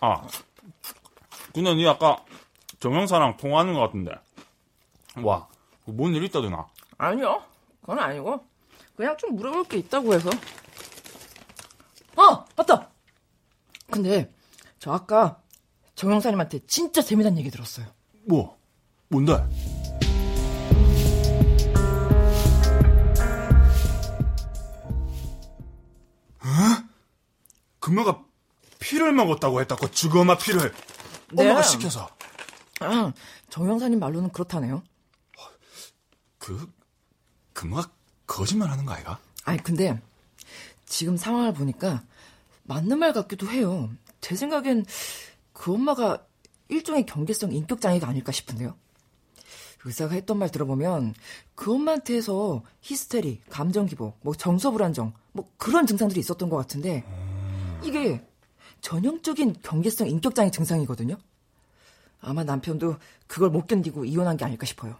아, 0.00 0.26
근데 1.54 1.74
니 1.76 1.86
아까 1.88 2.24
정영사랑 2.80 3.36
통화하는 3.36 3.74
것 3.74 3.80
같은데. 3.82 4.10
와, 5.22 5.46
뭔 5.84 6.12
일 6.12 6.24
있다더나? 6.24 6.66
아니요. 6.98 7.40
그건 7.82 8.00
아니고. 8.00 8.44
그냥 8.96 9.16
좀 9.16 9.36
물어볼 9.36 9.62
게 9.64 9.76
있다고 9.78 10.12
해서. 10.12 10.28
아! 12.16 12.44
맞다! 12.56 12.90
근데, 13.92 14.28
저 14.80 14.90
아까 14.92 15.40
정영사님한테 15.96 16.60
진짜 16.66 17.02
재미난 17.02 17.36
얘기 17.38 17.50
들었어요. 17.50 17.86
뭐? 18.28 18.56
뭔데? 19.08 19.32
어? 19.32 19.46
금마가 27.80 28.22
피를 28.78 29.12
먹었다고 29.12 29.60
했다고 29.62 29.90
주거마 29.90 30.36
피를 30.38 30.72
네. 31.32 31.42
엄마가 31.42 31.62
시켜서 31.62 32.08
아, 32.80 33.12
정영사님 33.48 33.98
말로는 33.98 34.30
그렇다네요. 34.30 34.82
그 36.38 36.70
금마가 37.54 37.90
거짓말 38.26 38.70
하는 38.70 38.84
거 38.84 38.92
아이가? 38.92 39.18
아니, 39.44 39.62
근데, 39.62 40.00
지금 40.84 41.16
상황을 41.16 41.54
보니까, 41.54 42.04
맞는 42.64 42.98
말 42.98 43.12
같기도 43.14 43.48
해요. 43.48 43.90
제 44.20 44.36
생각엔, 44.36 44.84
그 45.56 45.72
엄마가 45.72 46.26
일종의 46.68 47.06
경계성 47.06 47.50
인격장애가 47.52 48.06
아닐까 48.06 48.30
싶은데요. 48.30 48.76
의사가 49.84 50.14
했던 50.14 50.38
말 50.38 50.50
들어보면, 50.50 51.14
그 51.54 51.72
엄마한테 51.72 52.14
해서 52.14 52.62
히스테리, 52.82 53.40
감정기복, 53.48 54.18
뭐 54.20 54.34
정서불안정, 54.34 55.14
뭐 55.32 55.50
그런 55.56 55.86
증상들이 55.86 56.20
있었던 56.20 56.50
것 56.50 56.56
같은데, 56.56 57.04
이게 57.82 58.22
전형적인 58.82 59.56
경계성 59.62 60.08
인격장애 60.08 60.50
증상이거든요. 60.50 61.16
아마 62.20 62.44
남편도 62.44 62.96
그걸 63.26 63.48
못 63.48 63.66
견디고 63.66 64.04
이혼한 64.04 64.36
게 64.36 64.44
아닐까 64.44 64.66
싶어요. 64.66 64.98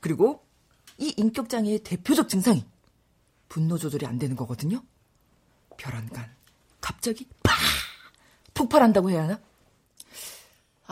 그리고 0.00 0.46
이 0.98 1.12
인격장애의 1.16 1.80
대표적 1.80 2.28
증상이 2.28 2.64
분노 3.48 3.78
조절이 3.78 4.06
안 4.06 4.18
되는 4.18 4.36
거거든요. 4.36 4.82
별안간 5.76 6.30
갑자기 6.80 7.26
팍 7.42 7.56
폭발한다고 8.54 9.10
해야 9.10 9.24
하나? 9.24 9.40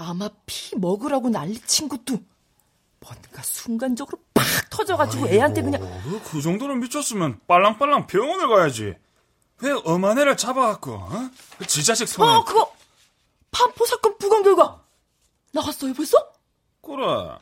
아마 0.00 0.28
피 0.46 0.76
먹으라고 0.76 1.28
난리친 1.30 1.88
것도 1.88 2.18
뭔가 3.00 3.42
순간적으로 3.42 4.18
팍 4.34 4.44
터져가지고 4.70 5.28
애한테 5.28 5.62
그냥 5.62 5.82
어, 5.82 6.20
그 6.30 6.40
정도로 6.42 6.74
미쳤으면 6.76 7.40
빨랑빨랑 7.46 8.06
병원을 8.06 8.48
가야지. 8.48 8.94
왜 9.62 9.72
엄한 9.84 10.18
애를 10.18 10.36
잡아갖고 10.36 10.92
어? 10.94 11.30
그 11.58 11.66
지자식 11.66 12.08
손에 12.08 12.30
어 12.30 12.44
그거 12.44 12.72
판포 13.50 13.84
사건 13.84 14.16
부검 14.18 14.42
결과 14.42 14.82
나갔어요 15.52 15.92
벌써? 15.92 16.16
그래. 16.82 17.36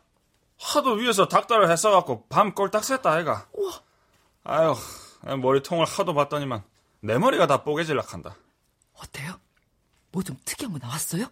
하도 0.60 0.92
위에서 0.94 1.28
닥달을 1.28 1.70
했어갖고 1.70 2.26
밤 2.28 2.54
꼴딱 2.54 2.82
샜다 2.82 3.06
아이가. 3.06 3.46
우와. 3.52 3.80
아유 4.44 4.74
머리통을 5.40 5.84
하도 5.86 6.14
봤더니만 6.14 6.64
내 7.00 7.18
머리가 7.18 7.46
다 7.46 7.62
뽀개질락 7.62 8.12
한다. 8.14 8.36
어때요? 8.94 9.38
뭐 10.10 10.22
좀 10.24 10.36
특이한 10.44 10.72
거 10.72 10.78
나왔어요? 10.80 11.26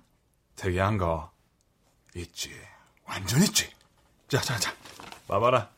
특이한 0.56 0.98
거 0.98 1.30
있지. 2.14 2.50
완전 3.04 3.42
있지. 3.42 3.70
자, 4.28 4.40
자, 4.40 4.58
자. 4.58 4.74
봐봐라. 5.28 5.70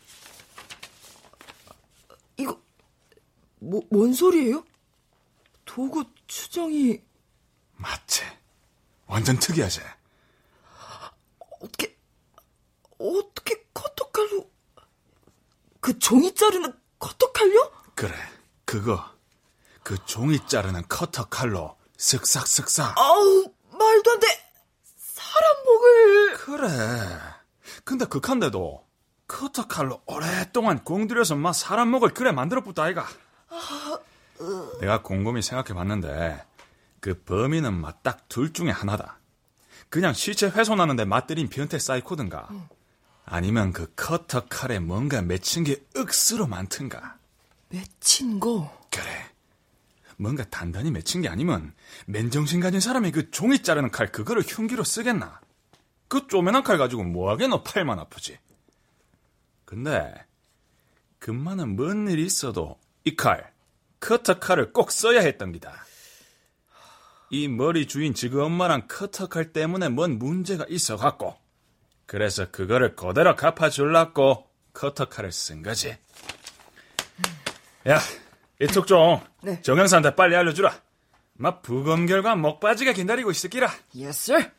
이거 2.37 2.61
뭐, 3.59 3.83
뭔 3.91 4.15
소리예요? 4.15 4.65
도구 5.65 6.05
추정이 6.27 7.03
맞지. 7.77 8.23
완전 9.07 9.39
특이하지? 9.39 9.81
어떻게, 11.61 11.97
어떻게 12.99 13.65
커터칼로, 13.75 14.51
그 15.81 15.99
종이 15.99 16.35
자르는 16.35 16.73
커터칼요? 16.99 17.73
그래, 17.95 18.15
그거. 18.65 19.05
그 19.83 19.97
종이 20.05 20.39
자르는 20.47 20.87
커터칼로 20.89 21.77
쓱싹쓱싹. 21.97 22.97
아우, 22.97 23.53
말도 23.71 24.11
안 24.13 24.21
돼. 24.21 24.48
사람 25.39 25.65
목을. 25.65 26.37
그래. 26.37 26.69
근데 27.85 28.05
급한데도 28.07 28.85
커터 29.27 29.67
칼로 29.67 30.01
오랫동안 30.07 30.83
공들여서 30.85 31.37
막 31.37 31.53
사람 31.53 31.89
목을 31.91 32.15
그래 32.15 32.33
만들어붙다 32.33 32.85
아이가. 32.85 33.07
내가 34.81 35.03
곰곰이 35.03 35.43
생각해봤는데 35.43 36.45
그 37.01 37.23
범인은 37.25 37.75
막 37.75 38.03
딱 38.03 38.29
둘 38.29 38.53
중에 38.53 38.71
하나다. 38.71 39.19
그냥 39.91 40.13
시체 40.13 40.49
훼손하는데 40.49 41.05
맛들인 41.05 41.49
변태 41.49 41.79
사이코든가 41.79 42.49
아니면 43.25 43.73
그 43.73 43.93
커터 43.95 44.47
칼에 44.49 44.79
뭔가 44.79 45.23
맺힌 45.23 45.65
게 45.65 45.83
억수로 45.97 46.47
많든가. 46.47 47.17
맺힌 47.69 48.41
거? 48.41 48.71
그래. 48.91 49.28
뭔가 50.19 50.45
단단히 50.51 50.91
맺힌 50.91 51.23
게 51.23 51.29
아니면 51.29 51.73
맨정신 52.07 52.61
가진 52.61 52.81
사람이 52.81 53.13
그 53.13 53.31
종이 53.31 53.63
자르는 53.63 53.91
칼 53.91 54.11
그거를 54.13 54.43
흉기로 54.43 54.85
쓰겠나? 54.85 55.41
그 56.09 56.27
쪼매난 56.27 56.65
칼 56.65 56.77
가지고 56.77 57.05
뭐하게 57.05 57.47
너 57.47 57.63
팔만 57.63 57.99
아프지? 57.99 58.39
근데 59.65 60.13
금마는 61.21 61.77
뭔 61.77 62.09
일이 62.09 62.25
있어도 62.25 62.79
이 63.05 63.15
칼, 63.15 63.53
커터 64.01 64.39
칼을 64.39 64.73
꼭 64.73 64.91
써야 64.91 65.21
했던 65.21 65.53
기다. 65.53 65.85
이 67.31 67.47
머리 67.47 67.87
주인 67.87 68.15
지그 68.15 68.43
엄마랑 68.43 68.89
커터 68.89 69.29
칼 69.29 69.53
때문에 69.53 69.89
뭔 69.89 70.19
문제가 70.19 70.65
있어 70.69 70.97
갖고 70.97 71.37
그래서 72.07 72.51
그거를 72.51 72.97
그대로 72.97 73.37
갚아줄라고 73.37 74.49
커터 74.73 75.05
칼을 75.05 75.31
쓴 75.31 75.63
거지. 75.63 75.97
야, 77.87 78.01
이쪽 78.61 78.87
좀 78.87 79.21
네. 79.43 79.61
정형사한테 79.63 80.15
빨리 80.17 80.35
알려주라. 80.37 80.73
막 81.35 81.63
부검 81.63 82.07
결과 82.07 82.35
목 82.35 82.59
빠지게 82.59 82.93
기다리고 82.93 83.31
있을기라. 83.31 83.69
Yes, 83.95 84.33
sir. 84.33 84.51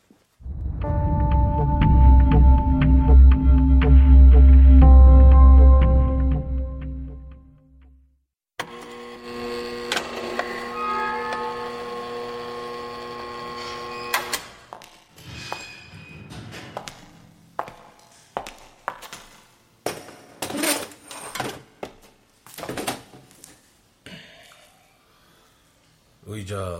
의자 26.39 26.79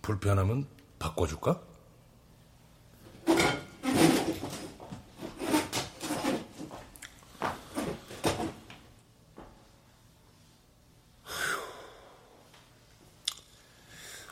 불편하면 0.00 0.66
바꿔줄까? 1.00 1.60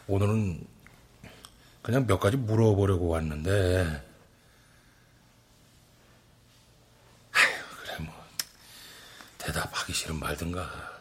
오늘은 0.07 0.69
그냥 1.83 2.07
몇 2.07 2.21
가지 2.21 2.37
물어보려고 2.37 3.09
왔는데. 3.09 4.05
아휴, 7.33 7.77
그래 7.83 7.99
뭐. 7.99 8.15
대답하기 9.39 9.93
싫은 9.93 10.21
말든가 10.21 10.92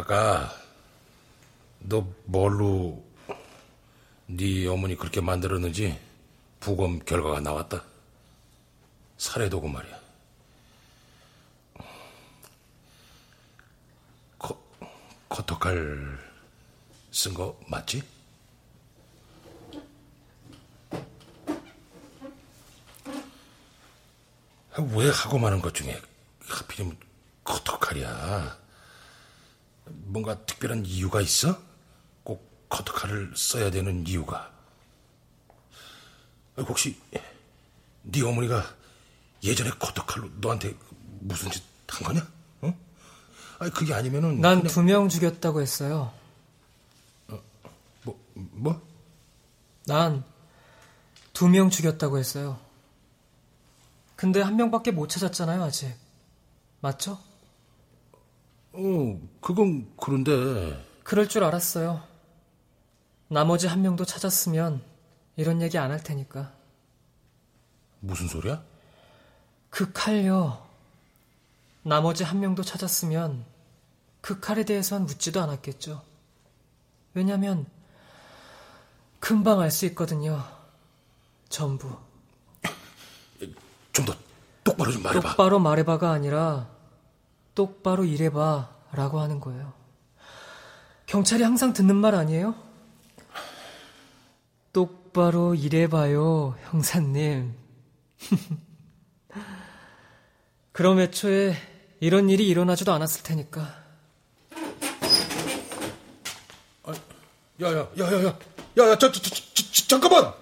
아까 0.00 0.50
너 1.78 2.06
뭘로 2.24 3.04
네 4.26 4.66
어머니 4.66 4.96
그렇게 4.96 5.20
만들었는지 5.20 6.00
부검 6.58 7.00
결과가 7.00 7.40
나왔다. 7.40 7.84
살해도구 9.18 9.68
말이야. 9.68 10.00
커, 14.38 14.58
커터칼 15.28 16.18
쓴 17.12 17.34
거 17.34 17.60
맞지? 17.68 18.02
왜 24.94 25.10
하고 25.10 25.38
마는 25.38 25.60
것 25.60 25.74
중에 25.74 26.00
하필이면 26.46 26.96
커터칼이야? 27.44 28.69
뭔가 30.10 30.44
특별한 30.44 30.86
이유가 30.86 31.20
있어? 31.20 31.56
꼭 32.24 32.66
커터칼을 32.68 33.32
써야 33.36 33.70
되는 33.70 34.06
이유가? 34.06 34.50
혹시 36.58 37.00
네 38.02 38.22
어머니가 38.22 38.64
예전에 39.42 39.70
커터칼로 39.70 40.28
너한테 40.40 40.74
무슨 41.20 41.50
짓 41.50 41.62
한 41.90 42.04
거냐? 42.04 42.24
어? 42.60 42.78
아니 43.58 43.70
그게 43.72 43.92
아니면은 43.92 44.40
난 44.40 44.62
두명 44.62 45.08
죽였다고 45.08 45.60
했어요. 45.60 46.12
뭐 48.04 48.16
뭐? 48.34 48.80
난 49.86 50.24
두 51.32 51.48
명 51.48 51.68
죽였다고 51.68 52.18
했어요. 52.18 52.60
근데 54.14 54.40
한 54.40 54.54
명밖에 54.54 54.92
못 54.92 55.08
찾았잖아요, 55.08 55.62
아직. 55.64 55.92
맞죠? 56.80 57.18
어, 58.72 59.20
그건 59.40 59.90
그런데 60.00 60.84
그럴 61.02 61.28
줄 61.28 61.44
알았어요. 61.44 62.02
나머지 63.28 63.66
한 63.66 63.82
명도 63.82 64.04
찾았으면 64.04 64.82
이런 65.36 65.62
얘기 65.62 65.78
안 65.78 65.90
할 65.90 66.02
테니까. 66.02 66.52
무슨 68.00 68.28
소리야? 68.28 68.62
그 69.70 69.92
칼요. 69.92 70.66
나머지 71.82 72.24
한 72.24 72.40
명도 72.40 72.62
찾았으면 72.62 73.44
그 74.20 74.40
칼에 74.40 74.64
대해선 74.64 75.06
묻지도 75.06 75.40
않았겠죠. 75.40 76.02
왜냐면 77.14 77.66
금방 79.18 79.60
알 79.60 79.70
수 79.70 79.86
있거든요. 79.86 80.44
전부. 81.48 81.96
좀 83.92 84.06
더 84.06 84.14
똑바로 84.62 84.92
좀 84.92 85.02
말해봐. 85.02 85.28
똑바로 85.30 85.58
말해봐가 85.58 86.10
아니라 86.10 86.68
똑바로 87.54 88.04
일해봐 88.04 88.70
라고 88.92 89.20
하는 89.20 89.40
거예요. 89.40 89.72
경찰이 91.06 91.42
항상 91.42 91.72
듣는 91.72 91.96
말 91.96 92.14
아니에요? 92.14 92.54
똑바로 94.72 95.54
일해봐요, 95.54 96.56
형사님. 96.70 97.54
그럼 100.72 101.00
애초에 101.00 101.56
이런 102.00 102.30
일이 102.30 102.48
일어나지도 102.48 102.92
않았을 102.92 103.22
테니까. 103.22 103.80
야야 107.60 107.76
야 107.76 107.86
야 107.98 108.24
야 108.24 108.38
야 108.78 108.88
야 108.90 108.96
저, 108.96 109.12
저, 109.12 109.20
저, 109.20 109.34
저, 109.34 109.42
저, 109.54 109.86
잠깐만 109.88 110.32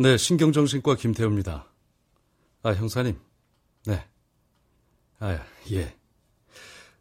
네, 0.00 0.16
신경정신과 0.16 0.94
김태우입니다. 0.94 1.66
아, 2.62 2.70
형사님. 2.70 3.18
네. 3.84 4.06
아, 5.18 5.44
예. 5.72 5.96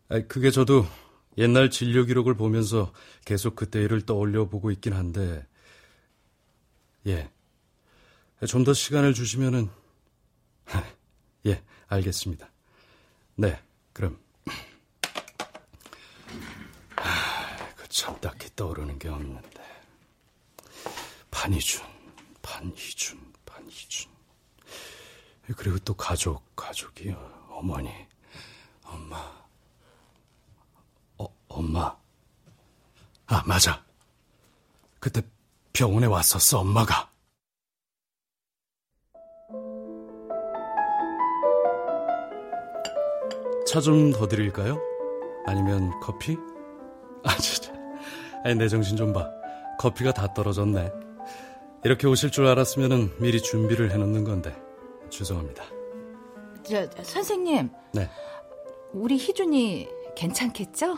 아, 0.09 0.19
그게 0.27 0.49
저도 0.49 0.85
옛날 1.37 1.69
진료 1.69 2.05
기록을 2.05 2.35
보면서 2.35 2.91
계속 3.23 3.55
그때 3.55 3.81
일을 3.83 4.01
떠올려 4.05 4.49
보고 4.49 4.71
있긴 4.71 4.93
한데, 4.93 5.45
예. 7.05 7.29
좀 8.47 8.63
더 8.63 8.73
시간을 8.73 9.13
주시면은, 9.13 9.69
예, 11.45 11.63
알겠습니다. 11.87 12.49
네, 13.35 13.61
그럼. 13.93 14.19
아, 16.95 17.73
그참 17.75 18.19
딱히 18.21 18.49
떠오르는 18.55 18.97
게 18.97 19.07
없는데. 19.09 19.63
판이준, 21.29 21.83
판이준, 22.51 23.33
판이준. 23.45 24.09
그리고 25.57 25.77
또 25.79 25.93
가족, 25.93 26.55
가족이요. 26.55 27.15
어머니, 27.49 27.89
엄마. 28.85 29.17
어, 31.17 31.27
엄마. 31.49 31.95
아, 33.27 33.43
맞아. 33.45 33.83
그때 34.99 35.21
병원에 35.73 36.07
왔었어, 36.07 36.59
엄마가. 36.59 37.11
차 43.65 43.81
좀 43.81 44.11
더 44.13 44.27
드릴까요? 44.27 44.79
아니면 45.45 45.91
커피? 45.99 46.37
아, 47.23 47.35
진짜. 47.37 47.73
아니, 48.43 48.55
내 48.55 48.67
정신 48.69 48.95
좀 48.95 49.11
봐. 49.13 49.29
커피가 49.79 50.13
다 50.13 50.33
떨어졌네. 50.33 50.89
이렇게 51.83 52.07
오실 52.07 52.31
줄 52.31 52.47
알았으면 52.47 53.15
미리 53.19 53.41
준비를 53.41 53.91
해놓는 53.91 54.23
건데. 54.23 54.55
죄송합니다. 55.09 55.63
저, 56.63 56.87
선생님. 57.03 57.69
네. 57.93 58.09
우리 58.93 59.17
희준이 59.17 59.87
괜찮겠죠? 60.15 60.97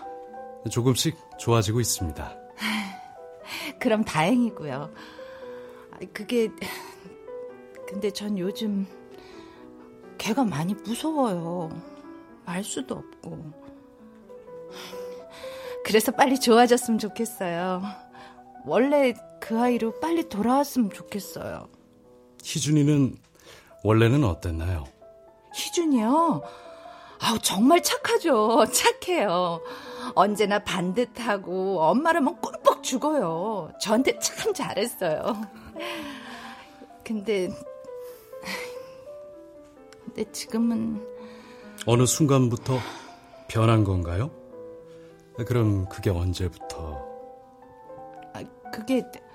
조금씩 0.72 1.16
좋아지고 1.38 1.80
있습니다. 1.80 2.36
그럼 3.80 4.04
다행이고요. 4.04 4.92
그게 6.14 6.50
근데 7.88 8.12
전 8.12 8.38
요즘 8.38 8.88
걔가 10.18 10.44
많이 10.44 10.74
무서워요. 10.74 11.70
말 12.46 12.64
수도 12.64 12.96
없고. 12.96 13.52
그래서 15.86 16.12
빨리 16.12 16.40
좋아졌으면 16.40 17.00
좋겠어요. 17.00 17.82
원래 18.66 19.14
그 19.40 19.60
아이로 19.60 20.00
빨리 20.00 20.28
돌아왔으면 20.28 20.92
좋겠어요. 20.92 21.68
희준이는 22.44 23.18
원래는 23.84 24.24
어땠나요? 24.24 24.86
희준이요? 25.54 26.42
아우, 27.22 27.40
정말 27.40 27.82
착하죠. 27.84 28.66
착해요. 28.72 29.62
언제나 30.16 30.60
반듯하고 30.60 31.82
엄마라면 31.82 32.40
꿀뻑 32.42 32.84
죽어요. 32.84 33.72
저한테 33.80 34.18
참 34.20 34.54
잘했어요. 34.54 35.36
근데, 37.04 37.50
근데 40.06 40.32
지금은. 40.32 41.06
어느 41.86 42.06
순간부터 42.06 42.78
변한 43.48 43.84
건가요? 43.84 44.32
그럼 45.48 45.88
그게 45.90 46.10
언제부터? 46.10 47.06
아, 48.34 48.44
그게, 48.72 49.02
아, 49.02 49.29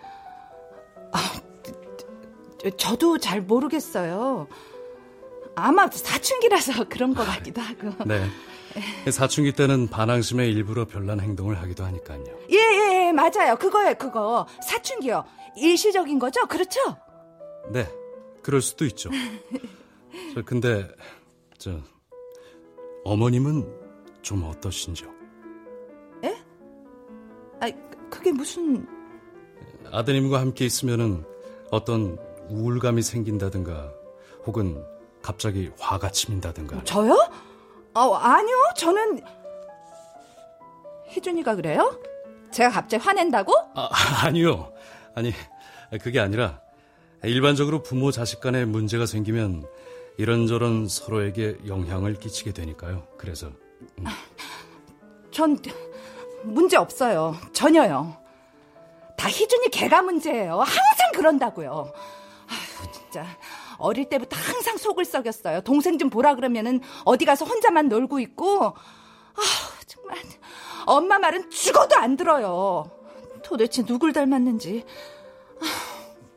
저도 2.76 3.18
잘 3.18 3.42
모르겠어요. 3.42 4.48
아마 5.54 5.88
사춘기라서 5.88 6.84
그런 6.88 7.14
것 7.14 7.24
같기도 7.24 7.60
하고. 7.60 7.92
네. 8.04 8.26
사춘기 9.10 9.52
때는 9.52 9.88
반항심에 9.88 10.48
일부러 10.48 10.84
별난 10.86 11.20
행동을 11.20 11.60
하기도 11.60 11.84
하니까요. 11.84 12.24
예, 12.50 12.56
예, 12.56 13.06
예, 13.06 13.12
맞아요. 13.12 13.56
그거예요, 13.56 13.94
그거. 13.94 14.46
사춘기요. 14.62 15.24
일시적인 15.56 16.18
거죠? 16.18 16.46
그렇죠? 16.46 16.80
네. 17.70 17.88
그럴 18.42 18.60
수도 18.60 18.84
있죠. 18.86 19.10
저, 20.34 20.42
근데, 20.42 20.88
저, 21.56 21.78
어머님은 23.04 23.64
좀 24.22 24.42
어떠신지요? 24.44 25.08
예? 26.24 26.36
아, 27.60 27.70
그게 28.10 28.32
무슨. 28.32 28.86
아드님과 29.90 30.40
함께 30.40 30.64
있으면은 30.64 31.24
어떤 31.70 32.18
우울감이 32.48 33.02
생긴다든가, 33.02 33.92
혹은 34.46 34.84
갑자기 35.22 35.70
화가 35.78 36.10
치민다든가. 36.10 36.84
저요? 36.84 37.16
어, 37.94 38.14
아니요. 38.14 38.56
저는 38.76 39.22
희준이가 41.08 41.54
그래요? 41.56 41.98
제가 42.52 42.70
갑자기 42.70 43.02
화낸다고? 43.02 43.52
아, 43.74 43.88
아니요. 44.26 44.72
아니, 45.14 45.32
그게 46.02 46.20
아니라 46.20 46.60
일반적으로 47.22 47.82
부모 47.82 48.10
자식 48.10 48.40
간에 48.40 48.64
문제가 48.64 49.06
생기면 49.06 49.64
이런저런 50.18 50.88
서로에게 50.88 51.58
영향을 51.66 52.14
끼치게 52.14 52.52
되니까요. 52.52 53.06
그래서 53.16 53.48
음. 53.98 54.04
전 55.30 55.58
문제 56.42 56.76
없어요. 56.76 57.34
전혀요. 57.52 58.16
다 59.16 59.28
희준이 59.28 59.68
걔가 59.68 60.02
문제예요. 60.02 60.58
항상 60.58 61.12
그런다고요. 61.14 61.92
아휴, 62.48 62.92
진짜 62.92 63.26
어릴 63.78 64.08
때부터 64.08 64.36
항상 64.36 64.76
속을 64.76 65.04
썩였어요. 65.04 65.60
동생 65.62 65.98
좀 65.98 66.10
보라 66.10 66.34
그러면은 66.34 66.80
어디 67.04 67.24
가서 67.24 67.44
혼자만 67.44 67.88
놀고 67.88 68.20
있고. 68.20 68.66
아, 68.66 69.42
정말 69.86 70.18
엄마 70.86 71.18
말은 71.18 71.50
죽어도 71.50 71.96
안 71.96 72.16
들어요. 72.16 72.90
도대체 73.42 73.84
누굴 73.84 74.12
닮았는지. 74.12 74.84
아, 75.60 75.64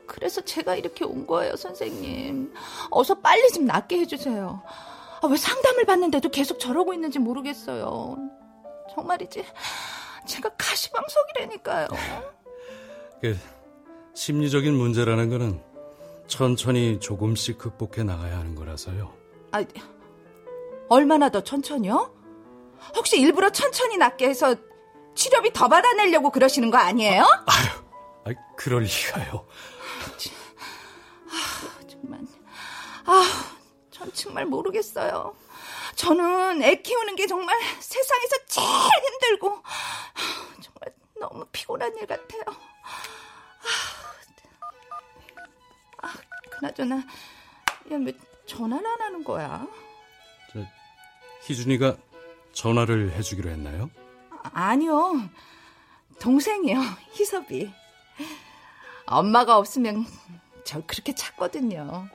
그래서 0.05 0.41
제가 0.41 0.75
이렇게 0.75 1.05
온 1.05 1.27
거예요, 1.27 1.55
선생님. 1.55 2.53
어서 2.89 3.15
빨리 3.15 3.51
좀 3.51 3.65
낫게 3.65 3.99
해주세요. 3.99 4.61
아, 5.21 5.27
왜 5.27 5.37
상담을 5.37 5.85
받는데도 5.85 6.29
계속 6.29 6.59
저러고 6.59 6.93
있는지 6.93 7.19
모르겠어요. 7.19 8.17
정말이지. 8.93 9.45
제가 10.25 10.49
가시방석이라니까요. 10.57 11.87
그 13.21 13.37
심리적인 14.13 14.73
문제라는 14.73 15.29
거는 15.29 15.61
천천히 16.27 16.99
조금씩 16.99 17.57
극복해 17.57 18.03
나가야 18.03 18.37
하는 18.37 18.55
거라서요. 18.55 19.13
아, 19.51 19.63
얼마나 20.89 21.29
더 21.29 21.41
천천히요? 21.41 22.13
혹시 22.95 23.19
일부러 23.19 23.49
천천히 23.49 23.97
낫게 23.97 24.27
해서 24.29 24.55
치료비 25.15 25.51
더 25.53 25.67
받아내려고 25.67 26.29
그러시는 26.31 26.69
거 26.69 26.77
아니에요? 26.77 27.23
아유, 27.23 27.67
아, 28.35 28.55
그럴 28.55 28.83
리가요. 28.83 29.47
아, 31.29 31.87
정말. 31.87 32.19
아, 33.05 33.23
전 33.89 34.11
정말 34.13 34.45
모르겠어요. 34.45 35.33
저는 35.95 36.61
애 36.61 36.75
키우는 36.75 37.15
게 37.15 37.25
정말 37.25 37.57
세상에서 37.79 38.35
제일 38.47 38.67
힘들고 38.67 39.47
정말 40.61 40.93
너무 41.19 41.45
피곤한 41.51 41.97
일 41.97 42.05
같아요. 42.05 42.43
아, 46.01 46.13
그나저나 46.51 46.97
야 47.91 47.95
왜 48.05 48.13
전화를 48.45 48.85
안 48.87 49.01
하는 49.01 49.23
거야? 49.23 49.67
저 50.53 50.59
희준이가 51.43 51.97
전화를 52.53 53.11
해주기로 53.13 53.49
했나요? 53.49 53.89
아, 54.29 54.49
아니요. 54.53 55.29
동생이요. 56.19 56.79
희섭이. 57.11 57.71
엄마가 59.05 59.57
없으면 59.57 60.05
저 60.63 60.81
그렇게 60.85 61.13
찾거든요. 61.13 62.07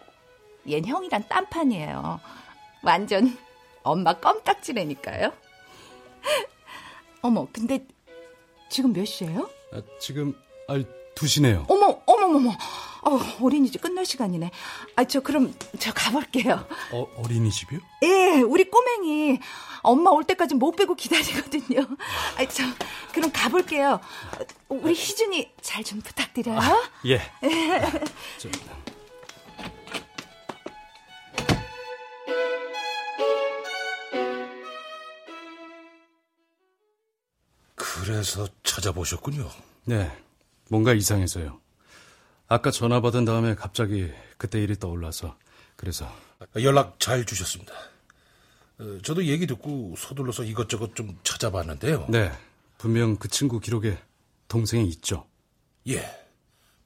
얜 0.66 0.86
형이랑 0.86 1.28
딴판이에요. 1.28 2.20
완전 2.82 3.36
엄마 3.82 4.14
껌딱지라니까요. 4.14 5.32
어머, 7.22 7.46
근데 7.52 7.86
지금 8.68 8.92
몇 8.92 9.04
시예요? 9.04 9.48
아, 9.72 9.80
지금 10.00 10.34
아, 10.68 10.82
2시네요. 11.14 11.64
어머, 11.68 12.00
어머머머. 12.06 12.50
어, 13.02 13.18
어린이집 13.42 13.80
끝날 13.82 14.06
시간이네. 14.06 14.50
아, 14.96 15.04
저 15.04 15.20
그럼 15.20 15.54
저 15.78 15.92
가볼게요. 15.92 16.66
어, 16.92 17.06
어린이집이요? 17.16 17.80
예, 18.04 18.40
우리 18.42 18.64
꼬맹이 18.70 19.38
엄마 19.82 20.10
올 20.10 20.24
때까지 20.24 20.54
못 20.54 20.72
빼고 20.76 20.94
기다리거든요. 20.94 21.80
아, 22.38 22.46
저 22.48 22.62
그럼 23.12 23.30
가볼게요. 23.32 24.00
우리 24.68 24.92
희준이 24.94 25.50
잘 25.60 25.82
좀 25.84 26.00
부탁드려요. 26.00 26.58
아, 26.60 26.90
예. 27.06 27.20
저, 28.38 28.48
그래서 37.74 38.46
찾아보셨군요. 38.62 39.48
네, 39.84 40.10
뭔가 40.72 40.94
이상해서요. 40.94 41.60
아까 42.48 42.70
전화 42.70 43.02
받은 43.02 43.26
다음에 43.26 43.54
갑자기 43.54 44.10
그때 44.38 44.58
일이 44.62 44.78
떠올라서 44.78 45.36
그래서 45.76 46.10
연락 46.62 46.98
잘 46.98 47.26
주셨습니다. 47.26 47.74
어, 48.78 48.98
저도 49.02 49.26
얘기 49.26 49.46
듣고 49.46 49.94
서둘러서 49.98 50.44
이것저것 50.44 50.96
좀 50.96 51.18
찾아봤는데요. 51.24 52.06
네, 52.08 52.32
분명 52.78 53.16
그 53.16 53.28
친구 53.28 53.60
기록에 53.60 53.98
동생이 54.48 54.88
있죠. 54.88 55.26
예, 55.88 56.02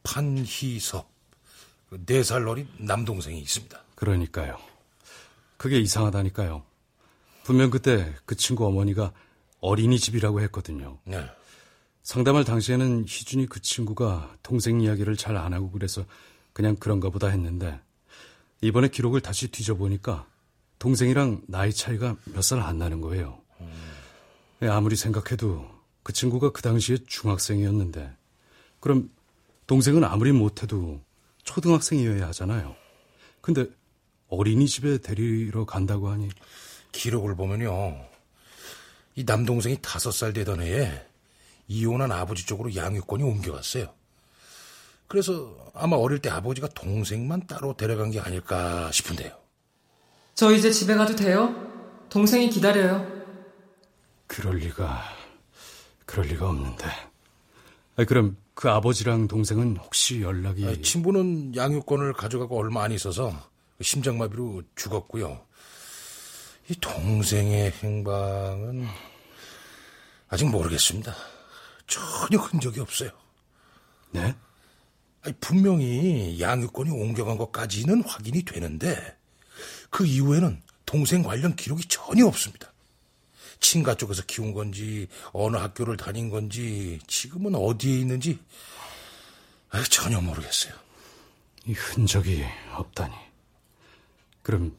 판희섭 0.02 1.08
네 2.06 2.24
살 2.24 2.48
어린 2.48 2.68
남동생이 2.78 3.38
있습니다. 3.38 3.80
그러니까요. 3.94 4.58
그게 5.58 5.78
이상하다니까요. 5.78 6.64
분명 7.44 7.70
그때 7.70 8.16
그 8.24 8.34
친구 8.34 8.66
어머니가 8.66 9.12
어린이집이라고 9.60 10.40
했거든요. 10.42 10.98
네. 11.04 11.24
상담할 12.06 12.44
당시에는 12.44 13.04
희준이 13.04 13.46
그 13.46 13.60
친구가 13.60 14.36
동생 14.44 14.80
이야기를 14.80 15.16
잘 15.16 15.36
안 15.36 15.52
하고 15.52 15.72
그래서 15.72 16.04
그냥 16.52 16.76
그런가 16.76 17.10
보다 17.10 17.26
했는데 17.26 17.80
이번에 18.60 18.86
기록을 18.86 19.20
다시 19.20 19.48
뒤져보니까 19.48 20.24
동생이랑 20.78 21.42
나이 21.48 21.72
차이가 21.72 22.16
몇 22.26 22.42
살 22.42 22.60
안 22.60 22.78
나는 22.78 23.00
거예요. 23.00 23.40
음. 23.60 24.68
아무리 24.70 24.94
생각해도 24.94 25.68
그 26.04 26.12
친구가 26.12 26.52
그 26.52 26.62
당시에 26.62 26.98
중학생이었는데 27.08 28.16
그럼 28.78 29.10
동생은 29.66 30.04
아무리 30.04 30.30
못해도 30.30 31.00
초등학생이어야 31.42 32.28
하잖아요. 32.28 32.76
근데 33.40 33.66
어린이집에 34.28 34.98
데리러 34.98 35.64
간다고 35.64 36.08
하니 36.10 36.28
기록을 36.92 37.34
보면요. 37.34 38.00
이 39.16 39.24
남동생이 39.24 39.78
다섯 39.82 40.12
살 40.12 40.32
되던 40.32 40.62
해에 40.62 41.04
이혼한 41.68 42.12
아버지 42.12 42.46
쪽으로 42.46 42.74
양육권이 42.74 43.22
옮겨갔어요. 43.22 43.92
그래서 45.08 45.56
아마 45.74 45.96
어릴 45.96 46.18
때 46.18 46.30
아버지가 46.30 46.68
동생만 46.68 47.46
따로 47.46 47.76
데려간 47.76 48.10
게 48.10 48.20
아닐까 48.20 48.90
싶은데요. 48.92 49.36
저 50.34 50.52
이제 50.52 50.70
집에 50.70 50.94
가도 50.94 51.16
돼요? 51.16 51.54
동생이 52.08 52.50
기다려요. 52.50 53.06
그럴 54.26 54.56
리가, 54.56 55.02
그럴 56.04 56.26
리가 56.26 56.48
없는데. 56.48 56.86
아, 57.96 58.04
그럼 58.04 58.36
그 58.54 58.68
아버지랑 58.68 59.28
동생은 59.28 59.76
혹시 59.78 60.20
연락이... 60.20 60.66
아, 60.66 60.74
친부는 60.82 61.56
양육권을 61.56 62.12
가져가고 62.12 62.58
얼마 62.58 62.82
안 62.82 62.92
있어서 62.92 63.32
심장마비로 63.80 64.62
죽었고요. 64.74 65.40
이 66.68 66.74
동생의 66.80 67.70
행방은 67.82 68.86
아직 70.28 70.46
모르겠습니다. 70.50 71.14
전혀 71.86 72.38
흔적이 72.38 72.80
없어요. 72.80 73.10
네? 74.10 74.34
아니, 75.22 75.34
분명히 75.40 76.40
양육권이 76.40 76.90
옮겨간 76.90 77.36
것까지는 77.36 78.04
확인이 78.04 78.42
되는데 78.42 79.16
그 79.90 80.06
이후에는 80.06 80.62
동생 80.84 81.22
관련 81.22 81.56
기록이 81.56 81.84
전혀 81.88 82.26
없습니다. 82.26 82.72
친가 83.60 83.94
쪽에서 83.96 84.22
키운 84.26 84.52
건지 84.52 85.08
어느 85.32 85.56
학교를 85.56 85.96
다닌 85.96 86.30
건지 86.30 87.00
지금은 87.06 87.54
어디에 87.54 87.98
있는지 87.98 88.38
전혀 89.90 90.20
모르겠어요. 90.20 90.74
이 91.66 91.72
흔적이 91.72 92.44
없다니. 92.74 93.14
그럼 94.42 94.78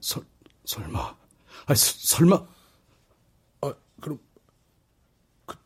설, 0.00 0.24
설마 0.64 1.16
아 1.66 1.74
설마 1.74 2.46
아 3.62 3.74
그럼 4.00 4.20
그 5.44 5.56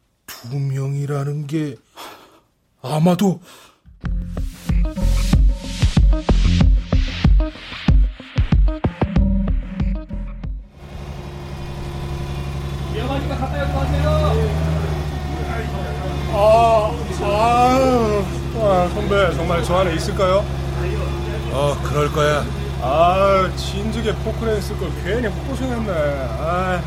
두 0.45 0.59
명이라는 0.59 1.47
게 1.47 1.77
아마도 2.83 3.41
위험하니까 12.93 13.37
가까이 13.37 13.73
마세요. 13.73 14.51
아, 16.37 16.93
아, 17.23 18.25
아, 18.57 18.91
선배 18.93 19.33
정말 19.35 19.63
저 19.65 19.77
안에 19.79 19.95
있을까요? 19.95 20.45
어 21.53 21.77
그럴 21.85 22.13
거야. 22.13 22.45
아, 22.83 23.51
진즉에 23.57 24.15
포크레인 24.17 24.61
쓸걸 24.61 24.91
괜히 25.03 25.29
고생했네. 25.49 25.93
아, 26.39 26.83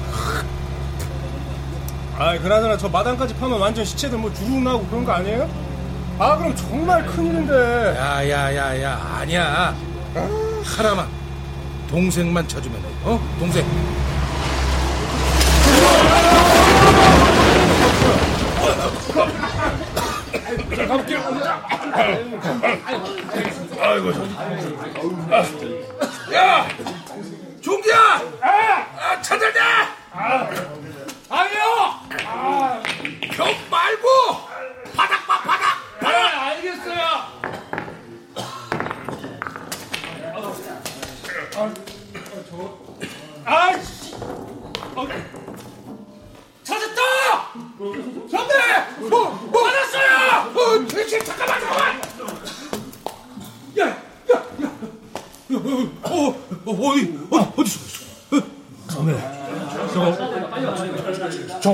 아, 2.17 2.37
그나저나 2.39 2.77
저 2.77 2.89
마당까지 2.89 3.35
파면 3.35 3.59
완전 3.59 3.85
시체들 3.85 4.17
뭐 4.17 4.33
주룩 4.33 4.61
나고 4.61 4.85
그런 4.87 5.05
거 5.05 5.11
아니에요? 5.13 5.47
아, 6.17 6.35
그럼 6.37 6.55
정말 6.55 7.05
큰일인데. 7.05 7.95
야야야야 7.95 9.17
아니야. 9.19 9.75
하나만 10.63 11.07
동생만 11.89 12.47
찾으면 12.47 12.81
돼. 12.81 12.87
어 13.03 13.19
동생. 13.39 13.63
자, 20.75 20.87
가볼게요. 20.87 21.19
아이고. 23.79 24.11
야, 26.33 26.67
종기야. 27.61 28.21
아, 28.41 29.21
찾았냐? 29.21 29.95
아니요. 31.29 32.06
벽 32.17 33.47
말고 33.69 34.07
바닥 34.95 35.27
봐 35.27 35.39
바닥. 35.41 35.77
아, 36.03 36.47
알겠어요. 36.49 37.05
아, 43.45 43.81
씨. 43.81 44.13
어. 44.15 45.07
찾았다! 45.07 45.36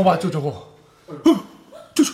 저거, 0.04 0.12
맞죠, 0.12 0.30
저거? 0.30 0.50
어, 1.08 1.22
저, 1.96 2.04
저, 2.04 2.14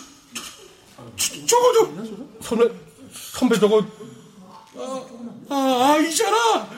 저, 1.16 1.46
저거, 1.46 1.72
저. 2.04 2.40
선배, 2.40 2.70
선배 3.10 3.58
저거. 3.58 3.84
아, 5.48 5.54
아 5.54 5.98
이잖아. 5.98 6.68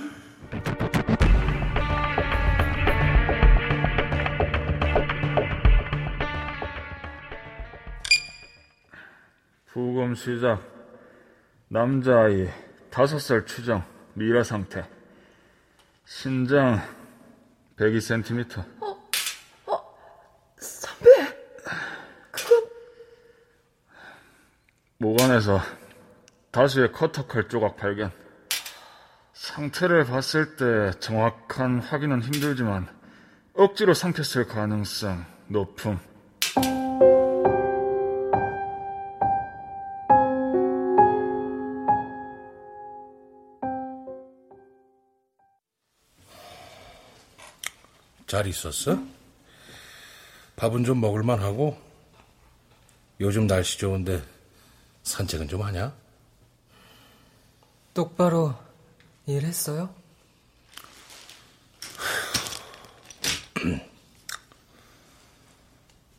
부검 9.66 10.14
시작. 10.14 10.62
남자아이, 11.68 12.48
다섯 12.90 13.18
살 13.18 13.44
추정, 13.44 13.84
미라 14.14 14.44
상태. 14.44 14.88
신장, 16.06 16.80
102cm. 17.76 18.82
선배, 20.62 21.10
그건 22.30 22.70
모관에서 25.32 25.60
다수의 26.50 26.92
커터칼 26.92 27.48
조각 27.48 27.76
발견. 27.76 28.12
상태를 29.32 30.04
봤을 30.04 30.56
때 30.56 30.98
정확한 31.00 31.80
확인은 31.80 32.20
힘들지만 32.22 32.86
억지로 33.54 33.94
삼켰을 33.94 34.46
가능성 34.46 35.24
높음. 35.48 35.98
잘 48.26 48.46
있었어? 48.46 48.98
밥은 50.56 50.84
좀 50.84 51.00
먹을만 51.00 51.38
하고 51.40 51.78
요즘 53.20 53.46
날씨 53.46 53.78
좋은데 53.78 54.31
산책은 55.02 55.48
좀 55.48 55.62
하냐? 55.62 55.94
똑바로 57.94 58.54
일했어요? 59.26 59.94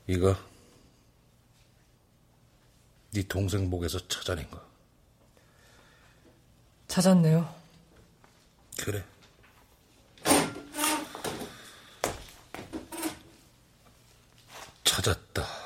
이거 0.08 0.36
네 3.12 3.24
동생 3.28 3.70
목에서 3.70 4.00
찾아낸 4.08 4.50
거 4.50 4.62
찾았네요. 6.88 7.54
그래 8.80 9.04
찾았다 14.84 15.63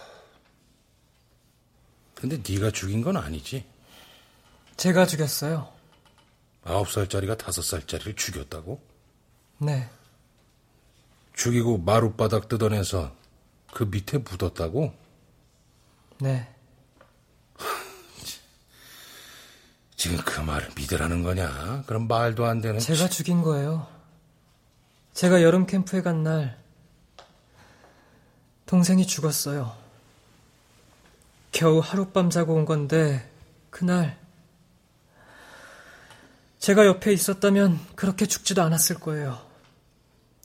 근데 2.19 2.41
네가 2.47 2.71
죽인 2.71 3.03
건 3.03 3.15
아니지 3.15 3.63
제가 4.75 5.05
죽였어요. 5.05 5.71
아홉 6.63 6.89
살짜리가 6.89 7.37
다섯 7.37 7.61
살짜리를 7.61 8.15
죽였다고? 8.15 8.81
네. 9.59 9.87
죽이고 11.35 11.77
마룻바닥 11.77 12.49
뜯어내서 12.49 13.15
그 13.71 13.83
밑에 13.83 14.17
묻었다고? 14.17 14.93
네. 16.19 16.51
지금 19.95 20.17
그 20.17 20.41
말을 20.41 20.69
믿으라는 20.75 21.21
거냐? 21.21 21.83
그럼 21.85 22.07
말도 22.07 22.45
안 22.45 22.61
되는. 22.61 22.79
제가 22.79 23.09
죽인 23.09 23.43
거예요. 23.43 23.87
제가 25.13 25.43
여름 25.43 25.67
캠프에 25.67 26.01
간 26.01 26.23
날, 26.23 26.59
동생이 28.65 29.05
죽었어요. 29.05 29.86
겨우 31.57 31.79
하룻밤 31.79 32.29
자고 32.29 32.53
온 32.53 32.65
건데, 32.65 33.27
그날, 33.71 34.15
제가 36.59 36.85
옆에 36.85 37.11
있었다면 37.11 37.79
그렇게 37.95 38.27
죽지도 38.27 38.61
않았을 38.61 38.99
거예요. 38.99 39.43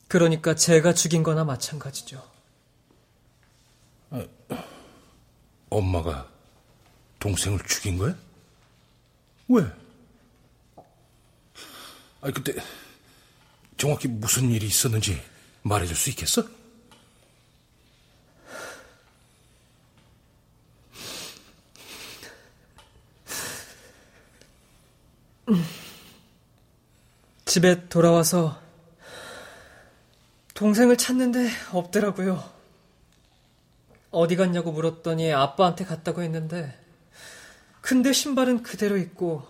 그러니까 0.08 0.54
제가 0.54 0.94
죽인 0.94 1.22
거나 1.22 1.44
마찬가지죠. 1.44 2.26
엄마가 5.68 6.30
동생을 7.18 7.58
죽인 7.66 7.98
거야? 7.98 8.16
왜? 9.48 9.66
아니, 12.22 12.32
그때 12.32 12.54
정확히 13.76 14.08
무슨 14.08 14.50
일이 14.50 14.66
있었는지 14.66 15.22
말해줄 15.60 15.94
수 15.94 16.08
있겠어? 16.08 16.61
집에 27.44 27.88
돌아와서 27.88 28.60
동생을 30.54 30.96
찾는데 30.96 31.50
없더라고요. 31.72 32.42
어디 34.10 34.36
갔냐고 34.36 34.72
물었더니 34.72 35.32
아빠한테 35.32 35.84
갔다고 35.84 36.22
했는데 36.22 36.78
근데 37.80 38.12
신발은 38.12 38.62
그대로 38.62 38.96
있고 38.96 39.46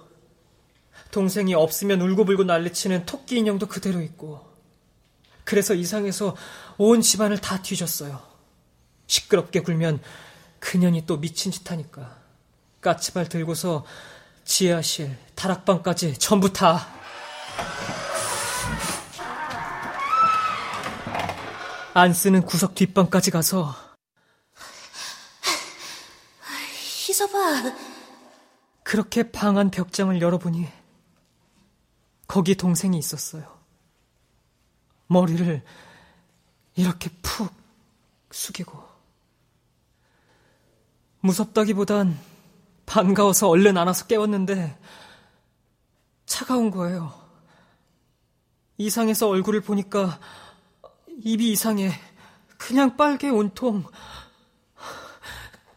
동생이 1.10 1.54
없으면 1.54 2.00
울고불고 2.00 2.44
난리치는 2.44 3.04
토끼 3.04 3.38
인형도 3.38 3.66
그대로 3.68 4.00
있고 4.00 4.50
그래서 5.44 5.74
이상해서 5.74 6.36
온 6.78 7.00
집안을 7.00 7.38
다 7.38 7.60
뒤졌어요. 7.60 8.22
시끄럽게 9.06 9.60
굴면 9.60 10.00
그년이 10.60 11.06
또 11.06 11.18
미친 11.18 11.52
짓 11.52 11.70
하니까 11.70 12.16
까치발 12.80 13.28
들고서 13.28 13.84
지하실, 14.44 15.16
다락방까지 15.34 16.18
전부 16.18 16.52
다 16.52 17.02
안 21.94 22.14
쓰는 22.14 22.42
구석 22.46 22.74
뒷방까지 22.74 23.30
가서 23.30 23.74
희서봐. 27.06 27.74
그렇게 28.82 29.30
방 29.30 29.58
안 29.58 29.70
벽장을 29.70 30.18
열어보니 30.20 30.68
거기 32.26 32.54
동생이 32.54 32.98
있었어요. 32.98 33.58
머리를 35.08 35.62
이렇게 36.76 37.10
푹 37.20 37.52
숙이고 38.30 38.82
무섭다기보단 41.20 42.18
반가워서 42.92 43.48
얼른 43.48 43.78
안아서 43.78 44.06
깨웠는데 44.06 44.78
차가운 46.26 46.70
거예요. 46.70 47.10
이상해서 48.76 49.28
얼굴을 49.30 49.62
보니까 49.62 50.20
입이 51.24 51.52
이상해. 51.52 51.90
그냥 52.58 52.98
빨개 52.98 53.30
온통. 53.30 53.84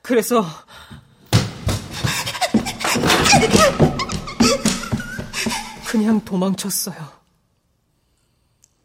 그래서 0.01 0.43
그냥 5.87 6.19
도망쳤어요. 6.25 7.13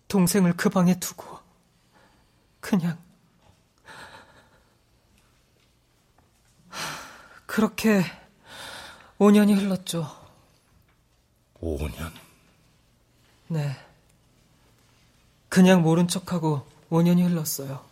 동생을 0.07 0.57
그 0.57 0.69
방에 0.69 1.01
두고 1.01 1.37
그냥 2.61 2.97
그렇게 7.47 8.20
5년이 9.21 9.55
흘렀죠. 9.55 10.11
5년? 11.61 12.11
네. 13.49 13.77
그냥 15.51 15.83
모른 15.83 16.09
척하고 16.09 16.67
5년이 16.91 17.29
흘렀어요. 17.29 17.85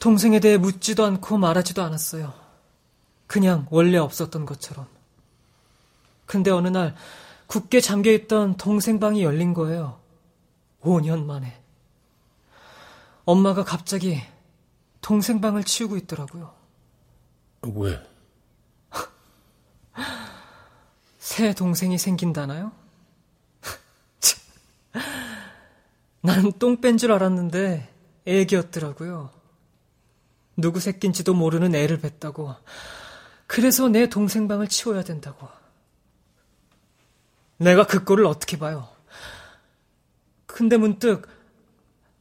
동생에 0.00 0.40
대해 0.40 0.56
묻지도 0.56 1.04
않고 1.04 1.38
말하지도 1.38 1.82
않았어요. 1.82 2.34
그냥 3.28 3.68
원래 3.70 3.96
없었던 3.98 4.44
것처럼. 4.44 4.88
근데 6.26 6.50
어느 6.50 6.66
날 6.66 6.96
굳게 7.46 7.80
잠겨있던 7.80 8.56
동생 8.56 8.98
방이 8.98 9.22
열린 9.22 9.54
거예요. 9.54 10.00
5년 10.82 11.24
만에. 11.24 11.60
엄마가 13.24 13.62
갑자기 13.62 14.20
동생 15.00 15.40
방을 15.40 15.62
치우고 15.62 15.96
있더라고요. 15.96 16.52
왜? 17.62 18.15
새 21.18 21.54
동생이 21.54 21.98
생긴다나요? 21.98 22.72
나는 26.20 26.52
똥뺀 26.58 26.98
줄 26.98 27.12
알았는데 27.12 27.92
애기였더라고요. 28.26 29.30
누구 30.56 30.80
새끼인지도 30.80 31.34
모르는 31.34 31.74
애를 31.74 31.98
뱉다고. 32.00 32.54
그래서 33.46 33.88
내 33.88 34.08
동생 34.08 34.48
방을 34.48 34.68
치워야 34.68 35.04
된다고. 35.04 35.48
내가 37.58 37.86
그 37.86 38.04
꼴을 38.04 38.26
어떻게 38.26 38.58
봐요? 38.58 38.88
근데 40.46 40.76
문득 40.76 41.28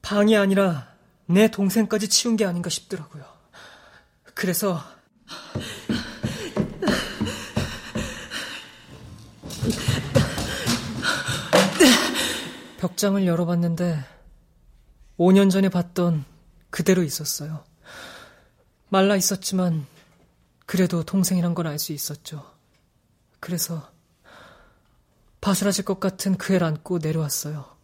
방이 0.01 0.37
아니라 0.37 0.93
내 1.25 1.49
동생까지 1.49 2.09
치운 2.09 2.35
게 2.35 2.45
아닌가 2.45 2.69
싶더라고요. 2.69 3.25
그래서 4.33 4.83
벽장을 12.79 13.25
열어봤는데 13.25 14.03
5년 15.17 15.49
전에 15.49 15.69
봤던 15.69 16.25
그대로 16.69 17.03
있었어요. 17.03 17.63
말라 18.89 19.15
있었지만 19.15 19.85
그래도 20.65 21.03
동생이란 21.03 21.53
걸알수 21.53 21.93
있었죠. 21.93 22.45
그래서 23.39 23.91
바스라질 25.41 25.85
것 25.85 25.99
같은 25.99 26.37
그 26.37 26.53
애를 26.53 26.65
안고 26.67 26.99
내려왔어요. 26.99 27.75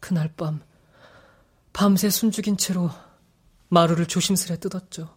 그날 0.00 0.32
밤 0.36 0.62
밤새 1.72 2.10
숨죽인 2.10 2.56
채로 2.56 2.90
마루를 3.68 4.06
조심스레 4.06 4.58
뜯었죠. 4.60 5.14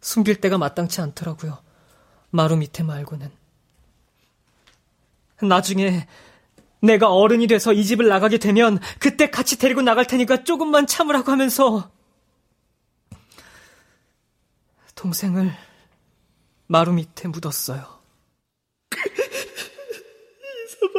숨길 0.00 0.40
데가 0.40 0.58
마땅치 0.58 1.00
않더라고요. 1.00 1.67
마루 2.30 2.56
밑에 2.56 2.82
말고는. 2.82 3.30
나중에 5.42 6.06
내가 6.80 7.12
어른이 7.12 7.46
돼서 7.46 7.72
이 7.72 7.84
집을 7.84 8.08
나가게 8.08 8.38
되면 8.38 8.78
그때 8.98 9.30
같이 9.30 9.58
데리고 9.58 9.82
나갈 9.82 10.06
테니까 10.06 10.44
조금만 10.44 10.86
참으라고 10.86 11.32
하면서 11.32 11.90
동생을 14.94 15.52
마루 16.66 16.92
밑에 16.92 17.28
묻었어요. 17.28 17.98
이서봐. 20.66 20.98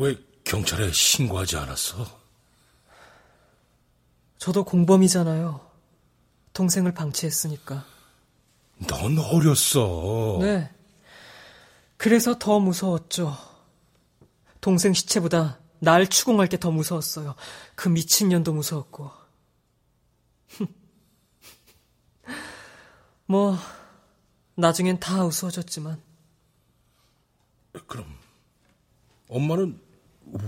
왜 0.00 0.16
경찰에 0.44 0.92
신고하지 0.92 1.56
않았어? 1.56 2.17
저도 4.48 4.64
공범이잖아요. 4.64 5.60
동생을 6.54 6.94
방치했으니까. 6.94 7.84
넌 8.86 9.18
어렸어. 9.18 10.38
네. 10.40 10.72
그래서 11.98 12.38
더 12.38 12.58
무서웠죠. 12.58 13.36
동생 14.62 14.94
시체보다 14.94 15.58
날 15.80 16.06
추궁할 16.08 16.46
게 16.46 16.56
더 16.56 16.70
무서웠어요. 16.70 17.34
그 17.74 17.90
미친년도 17.90 18.54
무서웠고. 18.54 19.10
뭐, 23.26 23.54
나중엔 24.54 24.98
다 24.98 25.26
우스워졌지만. 25.26 26.00
그럼, 27.86 28.06
엄마는 29.28 29.78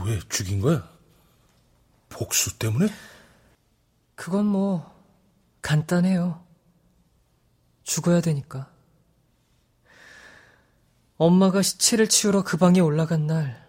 왜 0.06 0.18
죽인 0.30 0.62
거야? 0.62 0.90
복수 2.08 2.58
때문에? 2.58 2.90
그건 4.20 4.44
뭐, 4.44 4.84
간단해요. 5.62 6.44
죽어야 7.84 8.20
되니까. 8.20 8.70
엄마가 11.16 11.62
시체를 11.62 12.06
치우러 12.06 12.44
그 12.44 12.58
방에 12.58 12.80
올라간 12.80 13.26
날, 13.26 13.66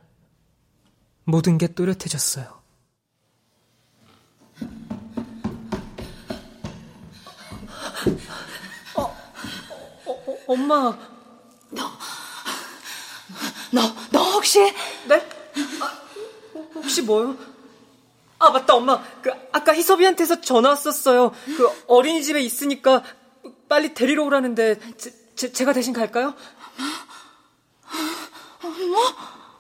모든 1.24 1.58
게 1.58 1.68
또렷해졌어요. 1.68 2.62
어, 8.96 9.02
어, 9.04 10.12
어, 10.12 10.38
엄마. 10.48 11.00
너, 11.70 11.84
너, 13.72 13.82
너 14.12 14.32
혹시? 14.34 14.60
네? 15.08 15.30
아, 15.80 16.02
혹시 16.76 17.02
뭐요? 17.04 17.51
아, 18.42 18.50
맞다, 18.50 18.74
엄마. 18.74 19.00
그, 19.22 19.30
아까 19.52 19.72
희섭이한테서 19.74 20.42
전화 20.42 20.70
왔었어요. 20.70 21.32
그, 21.46 21.70
어린이집에 21.88 22.42
있으니까 22.42 23.04
빨리 23.70 23.94
데리러 23.94 24.24
오라는데, 24.24 24.80
제, 24.98 25.14
제, 25.36 25.52
제가 25.54 25.74
대신 25.74 25.94
갈까요? 25.94 26.34
뭐? 28.64 29.00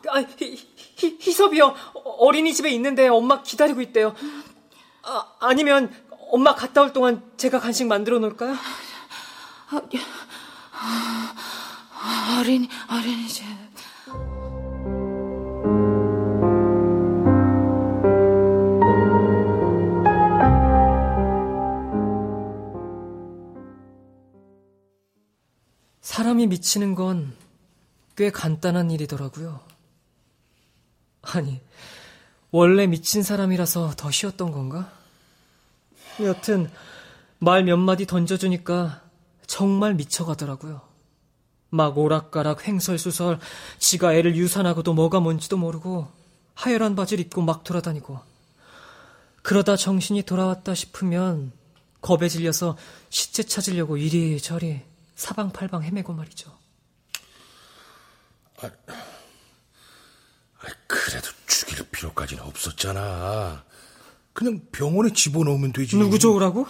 아, 0.09 0.19
희, 0.39 0.67
희, 0.97 1.17
희섭이요. 1.21 1.75
어린이집에 1.93 2.71
있는데 2.71 3.07
엄마 3.07 3.43
기다리고 3.43 3.81
있대요. 3.81 4.15
아, 5.03 5.25
아니면 5.39 5.93
엄마 6.31 6.55
갔다 6.55 6.81
올 6.81 6.91
동안 6.91 7.23
제가 7.37 7.59
간식 7.59 7.85
만들어 7.85 8.17
놓을까요? 8.17 8.55
아, 9.71 11.33
아, 11.93 12.37
어린이, 12.39 12.67
어린이집. 12.89 13.45
사람이 26.41 26.47
미치는 26.47 26.95
건 26.95 27.41
꽤 28.15 28.29
간단한 28.29 28.91
일이더라고요. 28.91 29.61
아니, 31.21 31.61
원래 32.51 32.85
미친 32.85 33.23
사람이라서 33.23 33.93
더 33.95 34.11
쉬웠던 34.11 34.51
건가? 34.51 34.91
여튼, 36.19 36.69
말 37.39 37.63
몇 37.63 37.77
마디 37.77 38.05
던져주니까 38.05 39.01
정말 39.47 39.93
미쳐가더라고요. 39.95 40.81
막 41.69 41.97
오락가락 41.97 42.67
횡설수설 42.67 43.39
지가 43.79 44.13
애를 44.13 44.35
유산하고도 44.35 44.93
뭐가 44.93 45.19
뭔지도 45.19 45.57
모르고 45.57 46.09
하열한 46.53 46.95
바지를 46.95 47.25
입고 47.25 47.41
막 47.41 47.63
돌아다니고 47.63 48.19
그러다 49.41 49.77
정신이 49.77 50.23
돌아왔다 50.23 50.75
싶으면 50.75 51.53
겁에 52.01 52.27
질려서 52.27 52.77
시체 53.09 53.41
찾으려고 53.43 53.95
이리저리 53.97 54.90
사방팔방 55.21 55.83
헤매고 55.83 56.13
말이죠. 56.13 56.51
아, 58.61 58.69
아, 58.87 60.65
그래도 60.87 61.27
죽일 61.45 61.87
필요까지는 61.89 62.43
없었잖아. 62.43 63.63
그냥 64.33 64.61
병원에 64.71 65.13
집어넣으면 65.13 65.73
되지. 65.73 65.95
누구 65.97 66.17
좋으라고? 66.17 66.65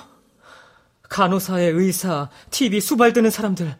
간호사에 1.04 1.66
의사, 1.66 2.30
TV 2.50 2.82
수발드는 2.82 3.32
사람들 3.32 3.78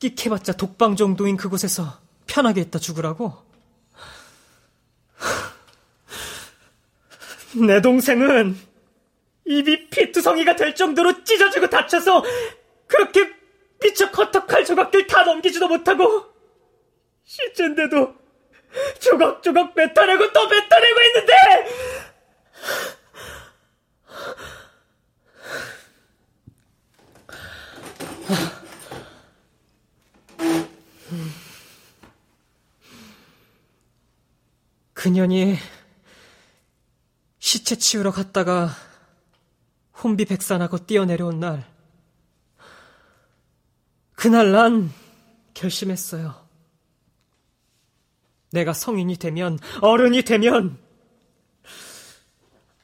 끽해봤자 0.00 0.52
독방 0.54 0.96
정도인 0.96 1.38
그곳에서 1.38 1.98
편하게 2.26 2.60
있다 2.60 2.78
죽으라고? 2.78 3.42
내 7.66 7.80
동생은 7.80 8.58
입이 9.46 9.88
피투성이가 9.88 10.56
될 10.56 10.74
정도로 10.74 11.24
찢어지고 11.24 11.70
다쳐서 11.70 12.22
그렇게 12.86 13.43
미쳐 13.84 14.10
커터칼 14.10 14.64
조각들 14.64 15.06
다 15.06 15.24
넘기지도 15.24 15.68
못하고 15.68 16.24
시체인데도 17.24 18.14
조각조각 18.98 19.74
뱉어내고 19.74 20.32
또 20.32 20.48
뱉어내고 20.48 21.00
있는데! 21.02 21.34
그년이 34.94 35.58
시체 37.38 37.76
치우러 37.76 38.10
갔다가 38.10 38.70
혼비 40.02 40.24
백산하고 40.24 40.78
뛰어내려온 40.78 41.40
날 41.40 41.73
그날 44.14 44.52
난 44.52 44.92
결심했어요. 45.54 46.34
내가 48.50 48.72
성인이 48.72 49.16
되면, 49.16 49.58
어른이 49.80 50.22
되면, 50.22 50.78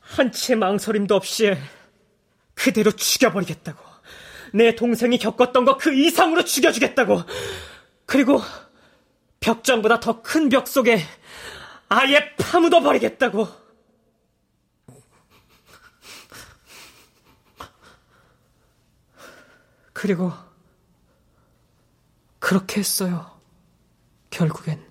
한채 0.01 0.57
망설임도 0.57 1.15
없이 1.15 1.57
그대로 2.55 2.91
죽여버리겠다고. 2.91 3.91
내 4.53 4.75
동생이 4.75 5.19
겪었던 5.19 5.65
거그 5.65 5.95
이상으로 5.95 6.45
죽여주겠다고. 6.45 7.23
그리고 8.07 8.41
벽장보다 9.39 10.01
더 10.01 10.23
큰 10.23 10.49
벽 10.49 10.67
속에 10.67 11.01
아예 11.89 12.35
파묻어 12.37 12.81
버리겠다고. 12.81 13.47
그리고 19.93 20.33
그렇게 22.51 22.81
했어요. 22.81 23.31
결국엔. 24.31 24.85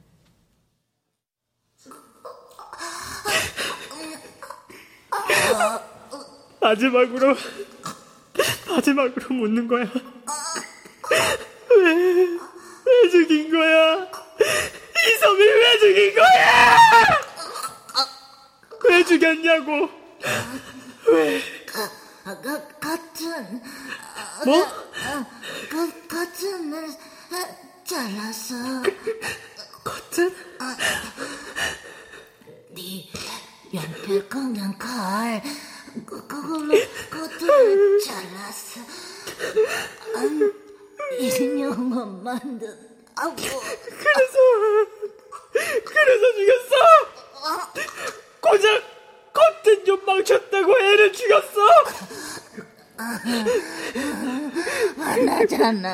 마지막으로, 6.62 7.36
마지막으로 8.70 9.36
묻는 9.36 9.68
거야. 9.68 9.92
왜, 11.76 12.28
왜 12.86 13.10
죽인 13.10 13.52
거야? 13.52 14.10
이섬이 15.18 15.44
왜 15.44 15.80
죽인 15.80 16.16
거야? 16.16 16.78
왜 18.86 19.04
죽였냐고? 19.04 19.90
왜? 21.10 21.42
가, 21.66 22.36
가, 22.42 22.68
같은. 22.80 23.62
뭐? 24.46 24.66
가, 25.70 26.08
같은을 26.08 26.88
잘라서. 27.86 28.56
커튼? 29.84 30.36
네 32.76 33.10
연필 33.74 34.28
꺾는 34.30 34.78
칼. 34.78 35.42
그, 36.06 36.28
그걸로 36.28 36.76
커튼을 37.10 38.00
잘랐어. 38.00 38.82
안, 40.16 40.54
인형을 41.20 42.06
만든. 42.24 42.90
아고. 43.16 43.36
그래서, 43.36 44.38
그래서 45.86 46.34
죽였어? 46.36 46.76
고작 48.42 48.84
커튼 49.34 49.86
좀 49.86 50.06
망쳤다고 50.06 50.80
애를 50.80 51.12
죽였어? 51.14 51.60
화나잖아. 55.28 55.90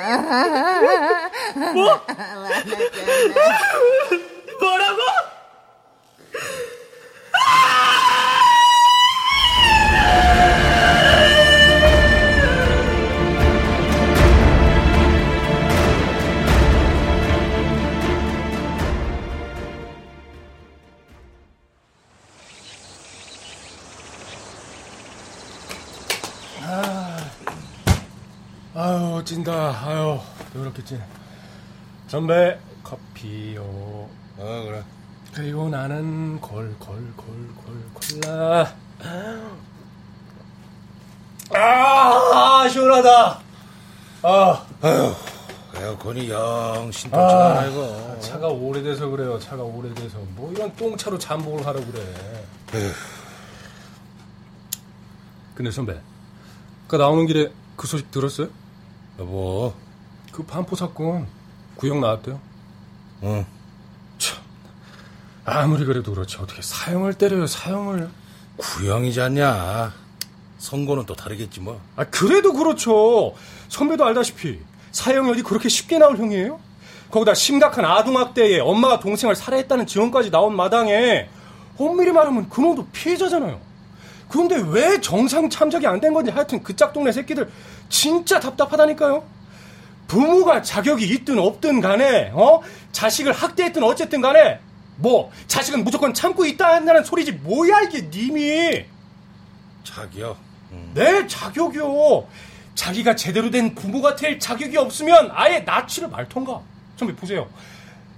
아유, 29.47 29.53
찐다. 29.53 29.85
아유, 29.85 30.19
찐. 30.85 31.01
선배, 32.07 32.59
커피요. 32.83 33.61
어, 33.61 34.63
그래. 34.65 34.83
그리고 35.33 35.69
나는 35.69 36.39
골, 36.39 36.75
골, 36.79 36.95
골, 37.15 37.53
골, 37.55 38.21
콜라. 38.21 38.73
아, 41.53 42.67
시원하다. 42.69 43.39
아, 44.23 44.65
아유, 44.81 45.13
에어컨이 45.75 46.29
영 46.29 46.91
신통치가 46.91 47.59
아, 47.59 47.65
이거. 47.65 48.17
차가 48.19 48.47
오래돼서 48.47 49.07
그래요. 49.09 49.37
차가 49.39 49.61
오래돼서. 49.61 50.17
뭐 50.35 50.51
이런 50.51 50.73
똥차로 50.75 51.19
잠복을 51.19 51.65
하라고 51.67 51.85
그래. 51.91 52.01
에휴. 52.75 52.91
근데 55.53 55.71
선배, 55.71 55.99
그 56.87 56.95
나오는 56.95 57.25
길에 57.27 57.51
그 57.75 57.87
소식 57.87 58.09
들었어요? 58.11 58.47
여보. 59.19 59.73
그 60.31 60.43
반포 60.43 60.75
사건 60.75 61.27
구형 61.75 62.01
나왔대요. 62.01 62.39
응. 63.23 63.45
참. 64.17 64.37
아무리 65.45 65.85
그래도 65.85 66.13
그렇지 66.13 66.37
어떻게 66.39 66.61
사형을 66.61 67.13
때려요 67.13 67.47
사형을. 67.47 68.09
구형이지 68.57 69.21
않냐. 69.21 69.93
선고는 70.57 71.05
또 71.05 71.15
다르겠지 71.15 71.59
뭐. 71.59 71.79
아 71.95 72.03
그래도 72.05 72.53
그렇죠. 72.53 73.35
선배도 73.69 74.03
알다시피 74.05 74.59
사형이 74.91 75.29
어디 75.31 75.43
그렇게 75.43 75.69
쉽게 75.69 75.97
나올 75.97 76.17
형이에요? 76.17 76.59
거기다 77.11 77.33
심각한 77.33 77.85
아동학대에 77.85 78.59
엄마가 78.59 78.99
동생을 78.99 79.35
살해했다는 79.35 79.87
증언까지 79.87 80.31
나온 80.31 80.55
마당에 80.55 81.29
엄밀히 81.77 82.11
말하면 82.11 82.49
그놈도 82.49 82.87
피해자잖아요. 82.87 83.59
그런데 84.35 84.61
왜 84.67 84.99
정상 84.99 85.49
참작이 85.49 85.87
안 85.87 85.99
된 86.01 86.13
건지 86.13 86.29
하여튼 86.29 86.61
그 86.61 86.75
짝동네 86.75 87.11
새끼들 87.13 87.49
진짜 87.89 88.39
답답하다니까요. 88.39 89.23
부모가 90.07 90.61
자격이 90.61 91.07
있든 91.07 91.39
없든 91.39 91.79
간에 91.81 92.31
어? 92.33 92.61
자식을 92.91 93.31
학대했든 93.31 93.81
어쨌든 93.81 94.19
간에 94.21 94.59
뭐 94.97 95.31
자식은 95.47 95.83
무조건 95.85 96.13
참고 96.13 96.45
있다 96.45 96.75
한다는 96.75 97.03
소리지 97.03 97.31
뭐야 97.31 97.81
이게 97.81 98.09
님이. 98.09 98.85
자기요? 99.85 100.37
음. 100.73 100.91
네 100.93 101.25
자격이요. 101.27 102.27
자기가 102.75 103.15
제대로 103.15 103.49
된 103.49 103.73
부모가 103.73 104.15
될 104.17 104.37
자격이 104.37 104.77
없으면 104.77 105.29
아예 105.31 105.59
나치를 105.59 106.09
말던가. 106.09 106.59
선배 106.97 107.15
보세요. 107.15 107.47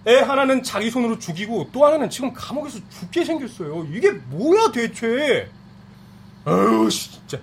애 0.08 0.16
하나는 0.16 0.64
자기 0.64 0.90
손으로 0.90 1.20
죽이고 1.20 1.70
또 1.72 1.86
하나는 1.86 2.10
지금 2.10 2.34
감옥에서 2.34 2.80
죽게 2.90 3.24
생겼어요. 3.24 3.88
이게 3.94 4.12
뭐야 4.12 4.72
대체 4.72 5.48
아유 6.48 6.88
진짜. 6.90 7.38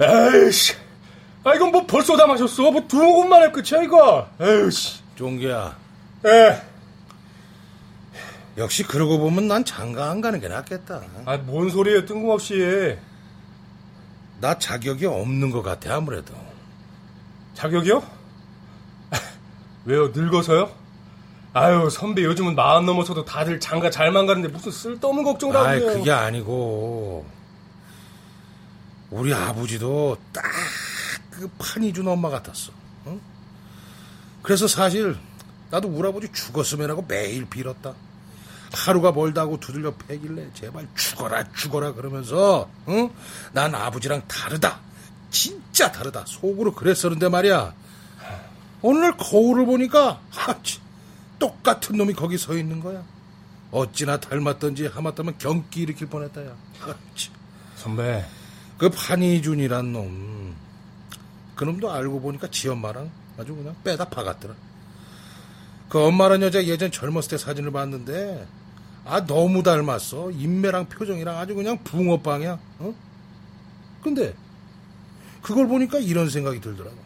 에이씨. 0.00 0.74
아 1.44 1.54
이건 1.54 1.72
뭐 1.72 1.84
벌써 1.86 2.16
다 2.16 2.26
마셨어? 2.26 2.70
뭐 2.70 2.86
두 2.86 2.96
모금만에 2.96 3.50
끝이야 3.50 3.82
이거? 3.82 4.28
에이씨. 4.40 5.00
종기야. 5.16 5.76
에 6.26 6.62
역시 8.56 8.82
그러고 8.84 9.18
보면 9.18 9.48
난 9.48 9.64
장가 9.64 10.10
안 10.10 10.20
가는 10.20 10.40
게 10.40 10.46
낫겠다. 10.48 11.02
아 11.26 11.38
뭔 11.44 11.70
소리예요 11.70 12.06
뜬금없이. 12.06 12.96
나 14.40 14.56
자격이 14.58 15.06
없는 15.06 15.50
것 15.50 15.62
같아 15.62 15.96
아무래도. 15.96 16.34
자격이요? 17.54 18.02
왜요? 19.84 20.08
늙어서요? 20.08 20.70
아유 21.54 21.88
선배 21.90 22.22
요즘은 22.24 22.54
마흔 22.54 22.84
넘어서도 22.86 23.24
다들 23.24 23.58
장가 23.58 23.90
잘만 23.90 24.26
가는데 24.26 24.48
무슨 24.48 24.70
쓸데없는 24.70 25.24
걱정을 25.24 25.56
하고 25.56 25.66
아이 25.68 25.80
해요 25.80 25.92
그게 25.92 26.10
아니고. 26.10 27.26
우리 29.10 29.32
아버지도 29.32 30.16
딱 30.32 30.42
그 31.38 31.48
판이 31.56 31.92
준 31.92 32.08
엄마 32.08 32.30
같았어. 32.30 32.72
응? 33.06 33.20
그래서 34.42 34.66
사실 34.66 35.16
나도 35.70 35.86
우리 35.86 36.08
아버지 36.08 36.32
죽었으면 36.32 36.90
하고 36.90 37.04
매일 37.06 37.44
빌었다. 37.44 37.94
하루가 38.72 39.12
멀다고 39.12 39.60
두들겨 39.60 39.94
패길래 39.94 40.48
제발 40.52 40.88
죽어라 40.96 41.44
죽어라 41.52 41.92
그러면서 41.92 42.68
응? 42.88 43.08
난 43.52 43.72
아버지랑 43.72 44.22
다르다. 44.26 44.80
진짜 45.30 45.92
다르다. 45.92 46.24
속으로 46.26 46.74
그랬었는데 46.74 47.28
말이야. 47.28 47.72
오늘 48.82 49.16
거울을 49.16 49.64
보니까 49.64 50.20
하치, 50.30 50.80
똑같은 51.38 51.96
놈이 51.96 52.14
거기 52.14 52.36
서 52.38 52.56
있는 52.56 52.80
거야. 52.80 53.04
어찌나 53.70 54.18
닮았던지 54.18 54.86
하마터면 54.86 55.34
경기 55.38 55.82
일으킬 55.82 56.08
뻔했다 56.08 56.46
야. 56.46 56.56
하치. 56.80 57.30
선배. 57.76 58.24
그 58.78 58.88
판이준이란 58.90 59.92
놈. 59.92 60.54
그 61.54 61.64
놈도 61.64 61.90
알고 61.90 62.20
보니까 62.20 62.48
지 62.50 62.68
엄마랑 62.68 63.10
아주 63.36 63.54
그냥 63.54 63.74
빼다 63.84 64.08
박았더라. 64.08 64.54
그 65.88 66.04
엄마란 66.04 66.42
여자 66.42 66.62
예전 66.64 66.90
젊었을 66.90 67.30
때 67.30 67.38
사진을 67.38 67.72
봤는데 67.72 68.46
아 69.04 69.24
너무 69.26 69.62
닮았어. 69.62 70.30
인매랑 70.30 70.88
표정이랑 70.88 71.36
아주 71.36 71.54
그냥 71.54 71.82
붕어빵이야. 71.82 72.58
어? 72.78 72.94
근데 74.02 74.34
그걸 75.42 75.66
보니까 75.66 75.98
이런 75.98 76.28
생각이 76.28 76.60
들더라고. 76.60 76.96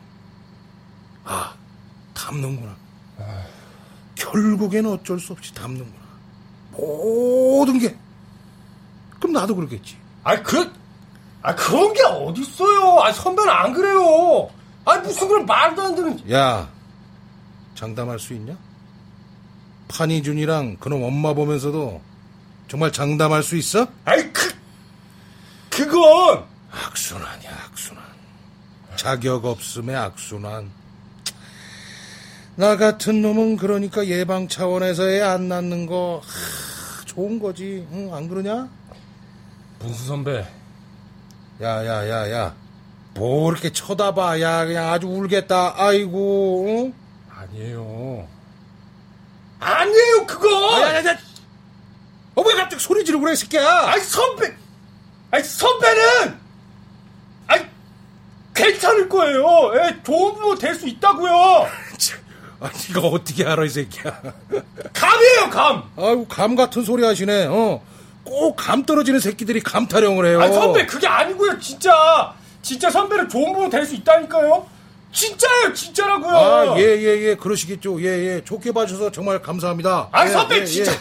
아 1.25 1.55
닮는구나 2.15 2.77
결국에는 4.33 4.91
어쩔 4.93 5.21
수 5.21 5.33
없이 5.33 5.53
닮는구나. 5.55 6.03
모든 6.73 7.79
게. 7.79 7.97
그럼 9.19 9.33
나도 9.35 9.55
그렇겠지. 9.55 9.97
아이 10.25 10.43
그, 10.43 10.73
아 11.43 11.55
그런 11.55 11.93
게 11.93 12.03
어딨어요? 12.03 13.01
아 13.03 13.13
선배는 13.13 13.53
안 13.53 13.73
그래요. 13.73 14.49
아 14.85 14.99
무슨 14.99 15.29
그런 15.29 15.47
말도 15.47 15.83
안 15.83 15.95
되는 15.95 16.31
야 16.33 16.69
장담할 17.75 18.19
수 18.19 18.33
있냐? 18.35 18.57
판이준이랑 19.89 20.79
그놈 20.79 21.03
엄마 21.03 21.35
보면서도 21.35 22.01
정말 22.69 22.91
장담할 22.91 23.43
수 23.43 23.57
있어? 23.57 23.87
아이 24.05 24.33
그 24.33 24.53
그건 25.71 26.45
악순환이야 26.71 27.51
악순환. 27.67 28.03
자격 28.97 29.45
없음의 29.45 29.95
악순환 29.95 30.71
나 32.55 32.77
같은 32.77 33.23
놈은 33.23 33.57
그러니까 33.57 34.07
예방 34.07 34.47
차원에서 34.49 35.09
애안 35.09 35.49
낳는 35.49 35.87
거 35.87 36.21
하, 36.25 37.05
좋은 37.07 37.39
거지. 37.39 37.87
응, 37.93 38.13
안 38.15 38.29
그러냐? 38.29 38.69
문수 39.79 40.07
선배. 40.07 40.47
야야야야. 41.61 42.55
뭐 43.15 43.51
이렇게 43.53 43.71
쳐다봐. 43.73 44.41
야 44.41 44.65
그냥 44.67 44.91
아주 44.93 45.07
울겠다. 45.07 45.75
아이고 45.77 46.65
응? 46.69 46.95
아니에요. 47.31 48.27
아니에요 49.61 50.27
그거! 50.27 50.81
야야야. 50.83 51.17
어, 52.35 52.43
왜 52.43 52.55
갑자기 52.55 52.83
소리 52.83 53.05
지르고 53.05 53.23
그래 53.25 53.33
이 53.33 53.37
새끼야? 53.37 53.67
아이 53.89 54.01
선배. 54.01 54.55
아이 55.31 55.43
선배는! 55.43 56.39
아이 57.47 57.61
괜찮을 58.55 59.09
거예요. 59.09 59.73
예, 59.77 60.03
좋은 60.03 60.35
부모 60.35 60.55
될 60.55 60.75
수 60.75 60.87
있다고요 60.89 61.33
아, 62.63 62.71
네가 62.95 63.07
어떻게 63.09 63.45
알아 63.45 63.65
이 63.65 63.69
새끼야 63.69 64.21
감이에요 64.93 65.51
감 65.51 65.83
아이고 65.97 66.27
감 66.29 66.55
같은 66.57 66.83
소리 66.85 67.05
하시네 67.05 67.47
어. 67.47 67.83
꼭 68.25 68.55
감 68.57 68.85
떨어지는 68.85 69.19
새끼들이 69.21 69.61
감 69.61 69.87
타령을 69.89 70.27
해요 70.27 70.41
아니 70.41 70.55
선배 70.55 70.87
그게 70.87 71.07
아니고요 71.07 71.59
진짜 71.59 72.33
진짜 72.63 72.89
선배는 72.89 73.29
좋은 73.29 73.53
부모 73.53 73.69
될수 73.69 73.95
있다니까요 73.97 74.67
진짜예요 75.13 75.73
진짜라고요 75.75 76.37
아, 76.37 76.79
예, 76.79 76.83
예, 76.85 77.21
예, 77.29 77.35
그러시겠죠. 77.35 78.01
예, 78.03 78.07
예. 78.07 78.45
좋게 78.45 78.73
봐주셔서 78.73 79.11
정말 79.13 79.43
감사합니다. 79.43 80.09
아이, 80.11 80.29
예, 80.29 80.33
선배, 80.33 80.61
예, 80.61 80.65
진짜. 80.65 80.93
예. 80.93 80.97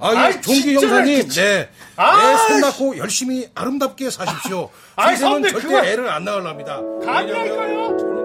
아, 0.00 0.12
예, 0.12 0.16
아이, 0.18 0.42
종기 0.42 0.74
형사님. 0.74 1.28
네. 1.28 1.70
애손 1.96 2.60
낳고 2.60 2.98
열심히 2.98 3.46
아름답게 3.54 4.10
사십시오. 4.10 4.70
인생은 4.98 5.16
선배, 5.34 5.50
절대 5.52 5.68
그만. 5.68 5.84
애를 5.84 6.10
안 6.10 6.24
낳으랍니다. 6.24 6.80
감이라니까요 7.04 8.23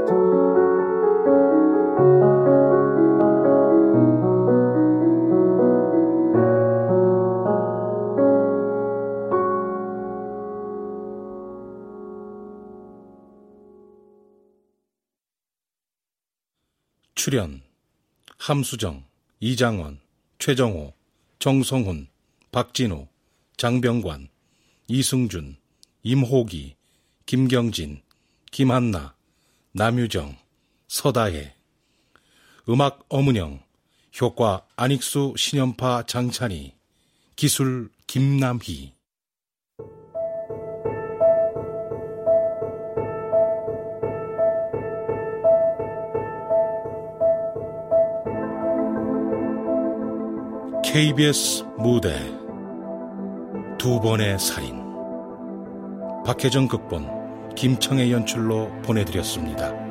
출연 17.20 17.62
함수정, 18.38 19.04
이장원, 19.42 20.00
최정호, 20.38 20.94
정성훈, 21.40 22.08
박진우, 22.54 23.10
장병관, 23.58 24.30
이승준, 24.88 25.58
임호기, 26.04 26.78
김경진, 27.26 28.02
김한나, 28.52 29.16
남유정, 29.74 30.38
서다혜 30.88 31.54
음악 32.70 33.02
어문영 33.10 33.64
효과 34.22 34.66
안익수 34.78 35.34
신연파 35.36 36.04
장찬희 36.04 36.74
기술 37.36 37.90
김남희 38.08 38.94
KBS 50.92 51.66
무대 51.78 52.18
두 53.78 54.00
번의 54.02 54.40
살인 54.40 54.82
박혜정 56.26 56.68
극본 56.68 57.54
김청의 57.54 58.12
연출로 58.12 58.72
보내드렸습니다. 58.82 59.89